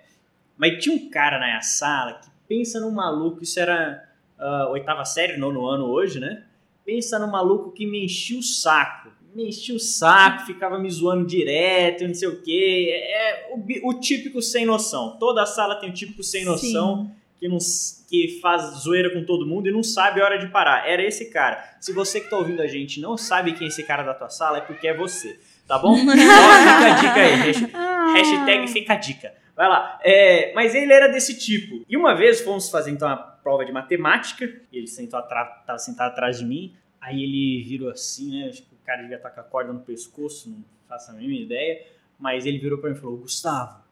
[0.57, 4.03] mas tinha um cara na minha sala que pensa num maluco, isso era
[4.39, 6.43] ah, oitava série, nono ano hoje, né?
[6.85, 9.11] Pensa num maluco que me enchia o saco.
[9.35, 12.91] Me enchia o saco, ficava me zoando direto, não sei o quê.
[12.93, 15.17] É o, bi- o típico sem noção.
[15.19, 17.11] Toda sala tem o típico sem noção
[17.41, 17.59] que, não,
[18.07, 20.89] que faz zoeira com todo mundo e não sabe a hora de parar.
[20.89, 21.77] Era esse cara.
[21.81, 24.29] Se você que tá ouvindo a gente não sabe quem é esse cara da tua
[24.29, 25.39] sala, é porque é você.
[25.67, 25.97] Tá bom?
[25.99, 27.35] Então fica a dica aí.
[27.37, 28.13] Hashtag- Ah.
[28.15, 29.35] Hashtag fica a dica.
[29.57, 29.99] Vai lá.
[30.05, 31.85] É, mas ele era desse tipo.
[31.89, 34.45] E uma vez fomos fazer então a prova de matemática.
[34.71, 36.75] E ele sentou atra- tava sentado atrás de mim.
[37.01, 38.49] Aí ele virou assim, né?
[38.49, 41.41] Acho que o cara devia estar com a corda no pescoço, não faço a mínima
[41.43, 41.85] ideia.
[42.19, 43.83] Mas ele virou pra mim e falou: Gustavo,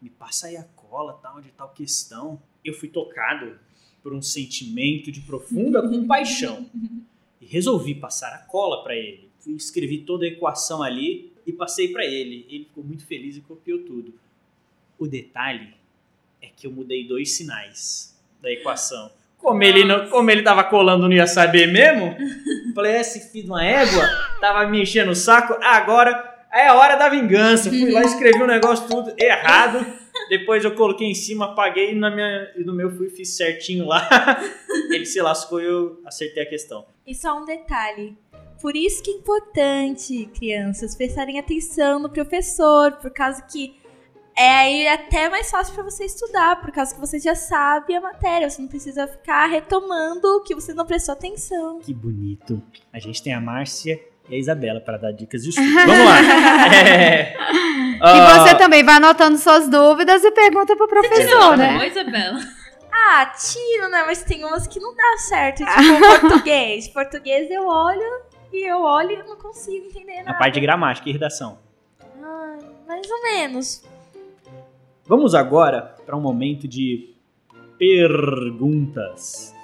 [0.00, 2.38] me passa aí a cola, tal, de tal questão.
[2.62, 3.58] Eu fui tocado
[4.02, 6.66] por um sentimento de profunda compaixão.
[7.40, 9.30] E resolvi passar a cola pra ele.
[9.38, 12.46] Fui, escrevi toda a equação ali e passei pra ele.
[12.50, 14.12] Ele ficou muito feliz e copiou tudo.
[14.98, 15.72] O detalhe
[16.42, 19.10] é que eu mudei dois sinais da equação.
[19.38, 22.14] Como ele, não, como ele tava colando, não ia saber mesmo.
[22.74, 24.04] Falei, esse filho de uma égua
[24.40, 25.54] tava me enchendo o saco.
[25.64, 27.70] Agora é a hora da vingança.
[27.70, 30.01] Fui lá, escrevi um negócio tudo errado.
[30.28, 33.86] Depois eu coloquei em cima, apaguei e na minha, e no meu fui fiz certinho
[33.86, 34.08] lá.
[34.90, 36.84] Ele se lascou e eu acertei a questão.
[37.06, 38.16] E só um detalhe.
[38.60, 43.74] Por isso que é importante, crianças, prestarem atenção no professor, por causa que
[44.36, 48.00] é aí até mais fácil pra você estudar, por causa que você já sabe a
[48.00, 51.80] matéria, você não precisa ficar retomando o que você não prestou atenção.
[51.80, 52.62] Que bonito.
[52.92, 55.66] A gente tem a Márcia e a Isabela para dar dicas de estudo.
[55.86, 56.74] Vamos lá.
[56.74, 57.36] É,
[58.02, 61.78] E ah, você também vai anotando suas dúvidas e pergunta pro professor, né?
[61.78, 62.40] Oi, Isabela.
[62.92, 64.02] Ah, tiro, né?
[64.06, 66.88] Mas tem umas que não dá certo, tipo português.
[66.92, 70.38] Português eu olho e eu olho e não consigo entender Na nada.
[70.38, 71.58] parte de gramática e redação.
[72.20, 72.58] Ah,
[72.88, 73.84] mais ou menos.
[75.06, 77.14] Vamos agora para um momento de
[77.78, 79.54] perguntas.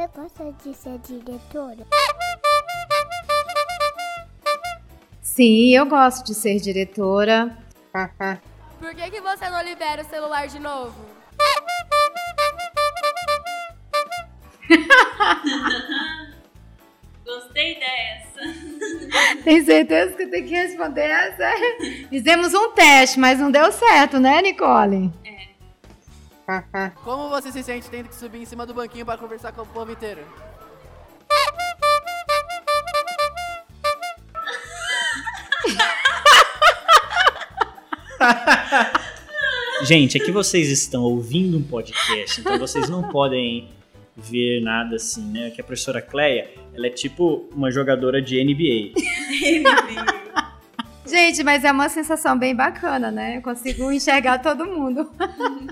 [0.00, 1.86] Você gosta de ser diretora?
[5.20, 7.54] Sim, eu gosto de ser diretora.
[8.80, 10.94] Por que, que você não libera o celular de novo?
[17.26, 18.40] Gostei dessa.
[19.44, 21.52] Tem certeza que eu tenho que responder essa?
[22.08, 25.12] Fizemos um teste, mas não deu certo, né, Nicole?
[27.04, 29.66] Como você se sente tendo que subir em cima do banquinho para conversar com o
[29.66, 30.20] povo inteiro?
[39.82, 43.70] Gente, aqui vocês estão ouvindo um podcast, então vocês não podem
[44.14, 45.50] ver nada assim, né?
[45.50, 48.92] Que a professora Cleia, ela é tipo uma jogadora de NBA.
[51.06, 53.38] Gente, mas é uma sensação bem bacana, né?
[53.38, 55.10] Eu consigo enxergar todo mundo.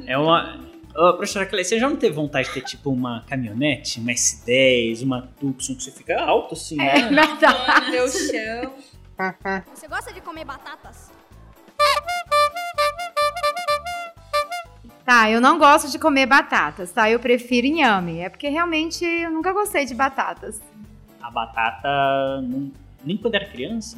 [0.06, 0.67] É uma.
[0.98, 5.02] Ô, professora Cleia, você já não teve vontade de ter tipo uma caminhonete, uma S10,
[5.04, 7.22] uma Tucson, que você fica alto assim, É né?
[7.24, 7.90] verdade.
[7.92, 8.74] Meu chão.
[9.74, 11.12] Você gosta de comer batatas?
[15.04, 17.08] Tá, eu não gosto de comer batatas, tá?
[17.08, 18.18] Eu prefiro inhame.
[18.20, 20.60] É porque realmente eu nunca gostei de batatas.
[21.22, 22.40] A batata.
[22.42, 22.70] não-
[23.04, 23.96] nem quando era criança.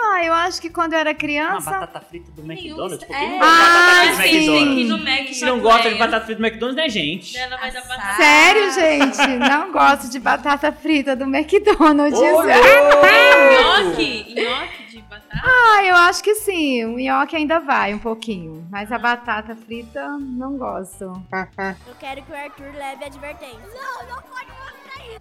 [0.00, 1.70] Ah, eu acho que quando eu era Uma criança.
[1.70, 2.98] batata frita do McDonald's.
[2.98, 3.18] Por que é.
[3.26, 4.56] não de batata Ah, frita do sim.
[4.56, 4.88] McDonald's?
[4.88, 7.36] No Mac Se não gosta de batata frita do McDonald's, não é gente.
[7.36, 8.16] Ela vai dar batata.
[8.16, 9.26] Sério, gente?
[9.38, 12.18] Não gosto de batata frita do McDonald's.
[12.18, 14.34] Ô, Nhoque?
[14.34, 15.42] Nhoque de batata?
[15.44, 16.84] Ah, eu acho que sim.
[16.84, 18.66] O nhoque ainda vai um pouquinho.
[18.70, 21.04] Mas a batata frita, não gosto.
[21.32, 23.58] Eu quero que o Arthur leve a advertência.
[23.58, 25.18] Não, não pode mostrar isso.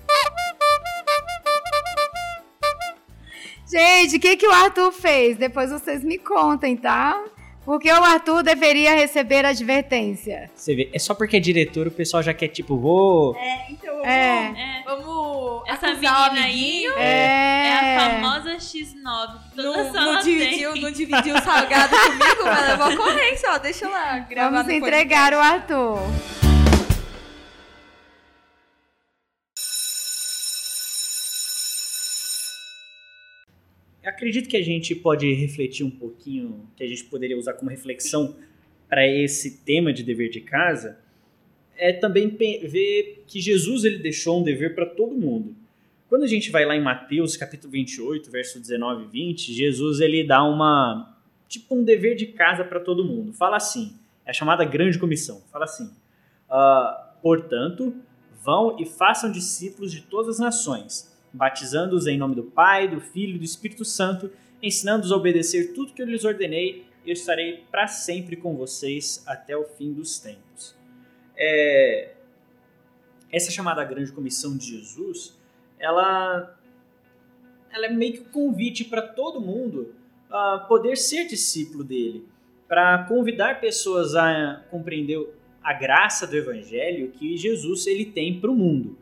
[3.69, 5.37] Gente, o que, que o Arthur fez?
[5.37, 7.21] Depois vocês me contem, tá?
[7.65, 10.49] Porque o Arthur deveria receber advertência.
[10.55, 13.35] Você vê, é só porque é diretor, o pessoal já quer, tipo, vou.
[13.35, 14.83] É, então vamos, É.
[14.85, 16.93] vamos Essa acusar o menina aí amiguinho.
[16.97, 18.21] é a É.
[18.21, 20.81] famosa X9 que toda Não, não, dividiu, tem.
[20.81, 23.57] não dividiu o salgado comigo, vai levar ocorrência, ó.
[23.57, 25.99] Deixa lá gravar Vamos entregar o Arthur.
[34.17, 38.35] Acredito que a gente pode refletir um pouquinho, que a gente poderia usar como reflexão
[38.89, 40.99] para esse tema de dever de casa,
[41.77, 45.55] é também ver que Jesus ele deixou um dever para todo mundo.
[46.09, 50.23] Quando a gente vai lá em Mateus, capítulo 28, verso 19 e 20, Jesus ele
[50.23, 51.15] dá uma
[51.47, 53.33] tipo um dever de casa para todo mundo.
[53.33, 53.93] Fala assim,
[54.25, 55.43] é a chamada grande comissão.
[55.51, 55.91] Fala assim:
[56.49, 57.93] ah, portanto,
[58.43, 63.35] vão e façam discípulos de todas as nações, batizando-os em nome do Pai, do Filho
[63.35, 64.31] e do Espírito Santo,
[64.61, 69.23] ensinando-os a obedecer tudo que eu lhes ordenei, e eu estarei para sempre com vocês
[69.25, 70.75] até o fim dos tempos.
[71.37, 72.11] É,
[73.31, 75.37] essa chamada grande comissão de Jesus,
[75.79, 76.57] ela,
[77.71, 79.93] ela é meio que um convite para todo mundo
[80.29, 82.27] a poder ser discípulo dele,
[82.67, 85.25] para convidar pessoas a compreender
[85.63, 88.97] a graça do evangelho que Jesus ele tem para o mundo.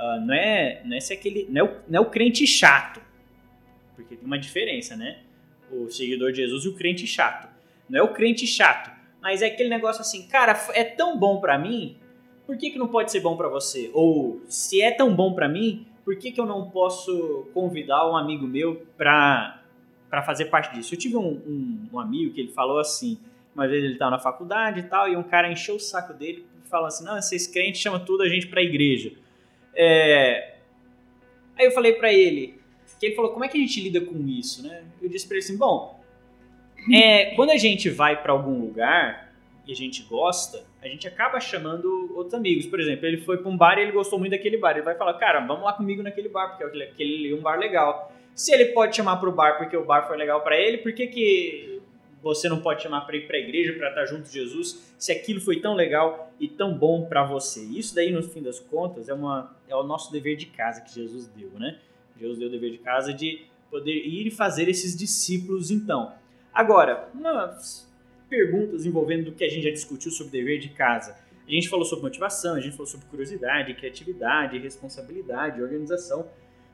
[0.00, 3.02] Ah, não é, não é se aquele, não é, o, não é o crente chato,
[3.94, 5.18] porque tem uma diferença, né?
[5.70, 7.48] O seguidor de Jesus e o crente chato.
[7.86, 8.90] Não é o crente chato,
[9.20, 11.98] mas é aquele negócio assim, cara, é tão bom para mim,
[12.46, 13.90] por que, que não pode ser bom para você?
[13.92, 18.16] Ou se é tão bom para mim, por que, que eu não posso convidar um
[18.16, 19.58] amigo meu para
[20.08, 20.92] para fazer parte disso?
[20.94, 23.16] Eu tive um, um, um amigo que ele falou assim,
[23.54, 26.44] uma vez ele estava na faculdade e tal, e um cara encheu o saco dele
[26.70, 29.12] falou assim, não, esses crentes chamam tudo a gente para a igreja.
[29.74, 30.54] É...
[31.58, 32.60] Aí eu falei para ele,
[32.98, 34.84] que ele falou, como é que a gente lida com isso, né?
[35.00, 35.98] Eu disse para ele assim, bom,
[36.92, 39.32] é, quando a gente vai para algum lugar
[39.66, 42.66] e a gente gosta, a gente acaba chamando outros amigos.
[42.66, 44.72] Por exemplo, ele foi para um bar e ele gostou muito daquele bar.
[44.72, 48.12] Ele vai falar, cara, vamos lá comigo naquele bar, porque aquele- é um bar legal.
[48.34, 50.92] Se ele pode chamar para o bar porque o bar foi legal para ele, por
[50.92, 51.79] que, que
[52.22, 55.10] você não pode chamar para ir para a igreja, para estar junto de Jesus, se
[55.10, 57.62] aquilo foi tão legal e tão bom para você?
[57.62, 60.94] Isso daí, no fim das contas, é, uma, é o nosso dever de casa que
[60.94, 61.78] Jesus deu, né?
[62.18, 66.12] Jesus deu o dever de casa de poder ir e fazer esses discípulos, então.
[66.52, 67.88] Agora, umas
[68.28, 71.16] perguntas envolvendo do que a gente já discutiu sobre dever de casa.
[71.46, 76.28] A gente falou sobre motivação, a gente falou sobre curiosidade, criatividade, responsabilidade, organização.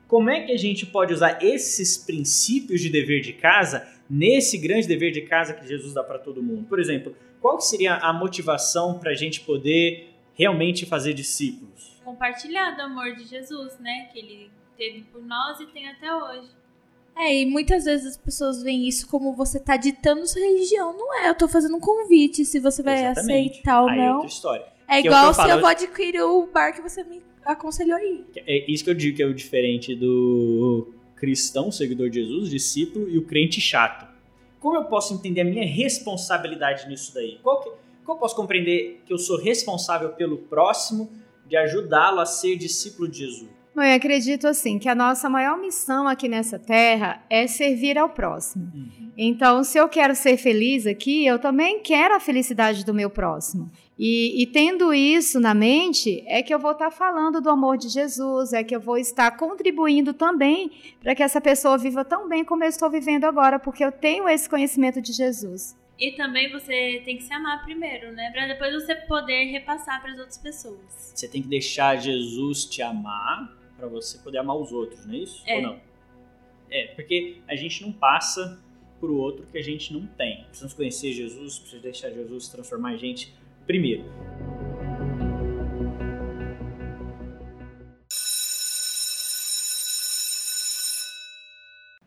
[0.07, 4.87] Como é que a gente pode usar esses princípios de dever de casa nesse grande
[4.87, 6.65] dever de casa que Jesus dá para todo mundo?
[6.67, 11.97] Por exemplo, qual que seria a motivação para a gente poder realmente fazer discípulos?
[12.03, 14.09] Compartilhar do amor de Jesus, né?
[14.13, 16.47] Que ele teve por nós e tem até hoje.
[17.15, 20.95] É, e muitas vezes as pessoas veem isso como você tá ditando sua religião.
[20.95, 23.49] Não é, eu tô fazendo um convite, se você vai Exatamente.
[23.49, 24.13] aceitar ou Aí é não.
[24.13, 24.65] outra história.
[24.87, 27.21] É Que é igual que eu se eu vou adquirir o bar que você me
[27.43, 28.23] aconselhou aí.
[28.35, 33.09] É isso que eu digo que é o diferente do cristão, seguidor de Jesus, discípulo,
[33.09, 34.07] e o crente chato.
[34.59, 37.39] Como eu posso entender a minha responsabilidade nisso daí?
[37.43, 37.69] Qual que,
[38.05, 41.09] como eu posso compreender que eu sou responsável pelo próximo,
[41.45, 43.49] de ajudá-lo a ser discípulo de Jesus?
[43.75, 48.71] Eu acredito assim que a nossa maior missão aqui nessa terra é servir ao próximo.
[49.15, 53.69] Então, se eu quero ser feliz aqui, eu também quero a felicidade do meu próximo.
[53.99, 57.89] E, e tendo isso na mente, é que eu vou estar falando do amor de
[57.89, 60.71] Jesus, é que eu vou estar contribuindo também
[61.01, 64.29] para que essa pessoa viva tão bem como eu estou vivendo agora, porque eu tenho
[64.29, 65.75] esse conhecimento de Jesus.
[65.99, 68.29] E também você tem que se amar primeiro, né?
[68.31, 71.11] Pra depois você poder repassar para as outras pessoas.
[71.15, 75.17] Você tem que deixar Jesus te amar pra você poder amar os outros, não é
[75.17, 75.43] isso?
[75.47, 75.55] É.
[75.55, 75.79] Ou não?
[76.69, 78.61] É, porque a gente não passa
[78.99, 80.43] pro outro que a gente não tem.
[80.43, 83.33] Precisamos conhecer Jesus, precisamos deixar Jesus transformar a gente
[83.67, 84.03] primeiro.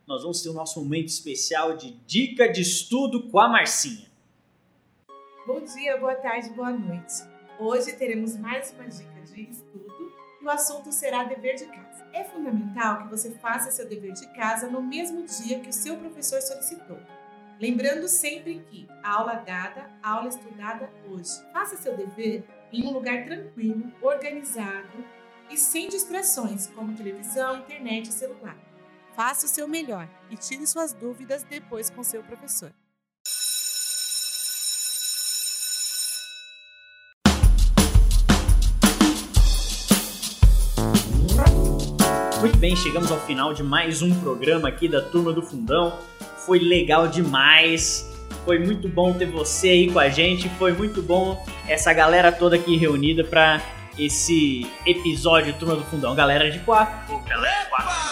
[0.07, 4.11] Nós vamos ter o nosso momento especial de dica de estudo com a Marcinha.
[5.47, 7.13] Bom dia, boa tarde, boa noite.
[7.57, 12.05] Hoje teremos mais uma dica de estudo e o assunto será dever de casa.
[12.11, 15.95] É fundamental que você faça seu dever de casa no mesmo dia que o seu
[15.95, 16.97] professor solicitou.
[17.61, 21.29] Lembrando sempre que aula dada, aula estudada hoje.
[21.53, 22.43] Faça seu dever
[22.73, 25.05] em um lugar tranquilo, organizado
[25.47, 28.57] e sem distrações, como televisão, internet e celular.
[29.15, 32.73] Faça o seu melhor e tire suas dúvidas depois com seu professor.
[42.39, 45.95] Muito bem, chegamos ao final de mais um programa aqui da Turma do Fundão.
[46.45, 48.09] Foi legal demais.
[48.45, 50.49] Foi muito bom ter você aí com a gente.
[50.49, 53.61] Foi muito bom essa galera toda aqui reunida para
[53.97, 56.15] esse episódio Turma do Fundão.
[56.15, 56.95] Galera de quatro.
[57.07, 58.11] Pô, galera de quatro.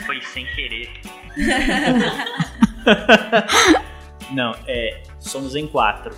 [0.06, 0.90] Foi sem querer.
[4.32, 5.02] não, é.
[5.20, 6.16] Somos em quatro.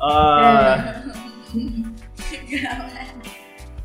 [0.00, 1.02] Ah.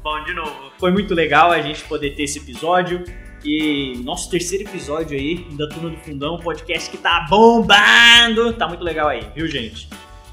[0.03, 3.05] Bom, de novo, foi muito legal a gente poder ter esse episódio.
[3.41, 8.51] E nosso terceiro episódio aí da Turma do Fundão, podcast que tá bombando.
[8.51, 9.87] Tá muito legal aí, viu, gente?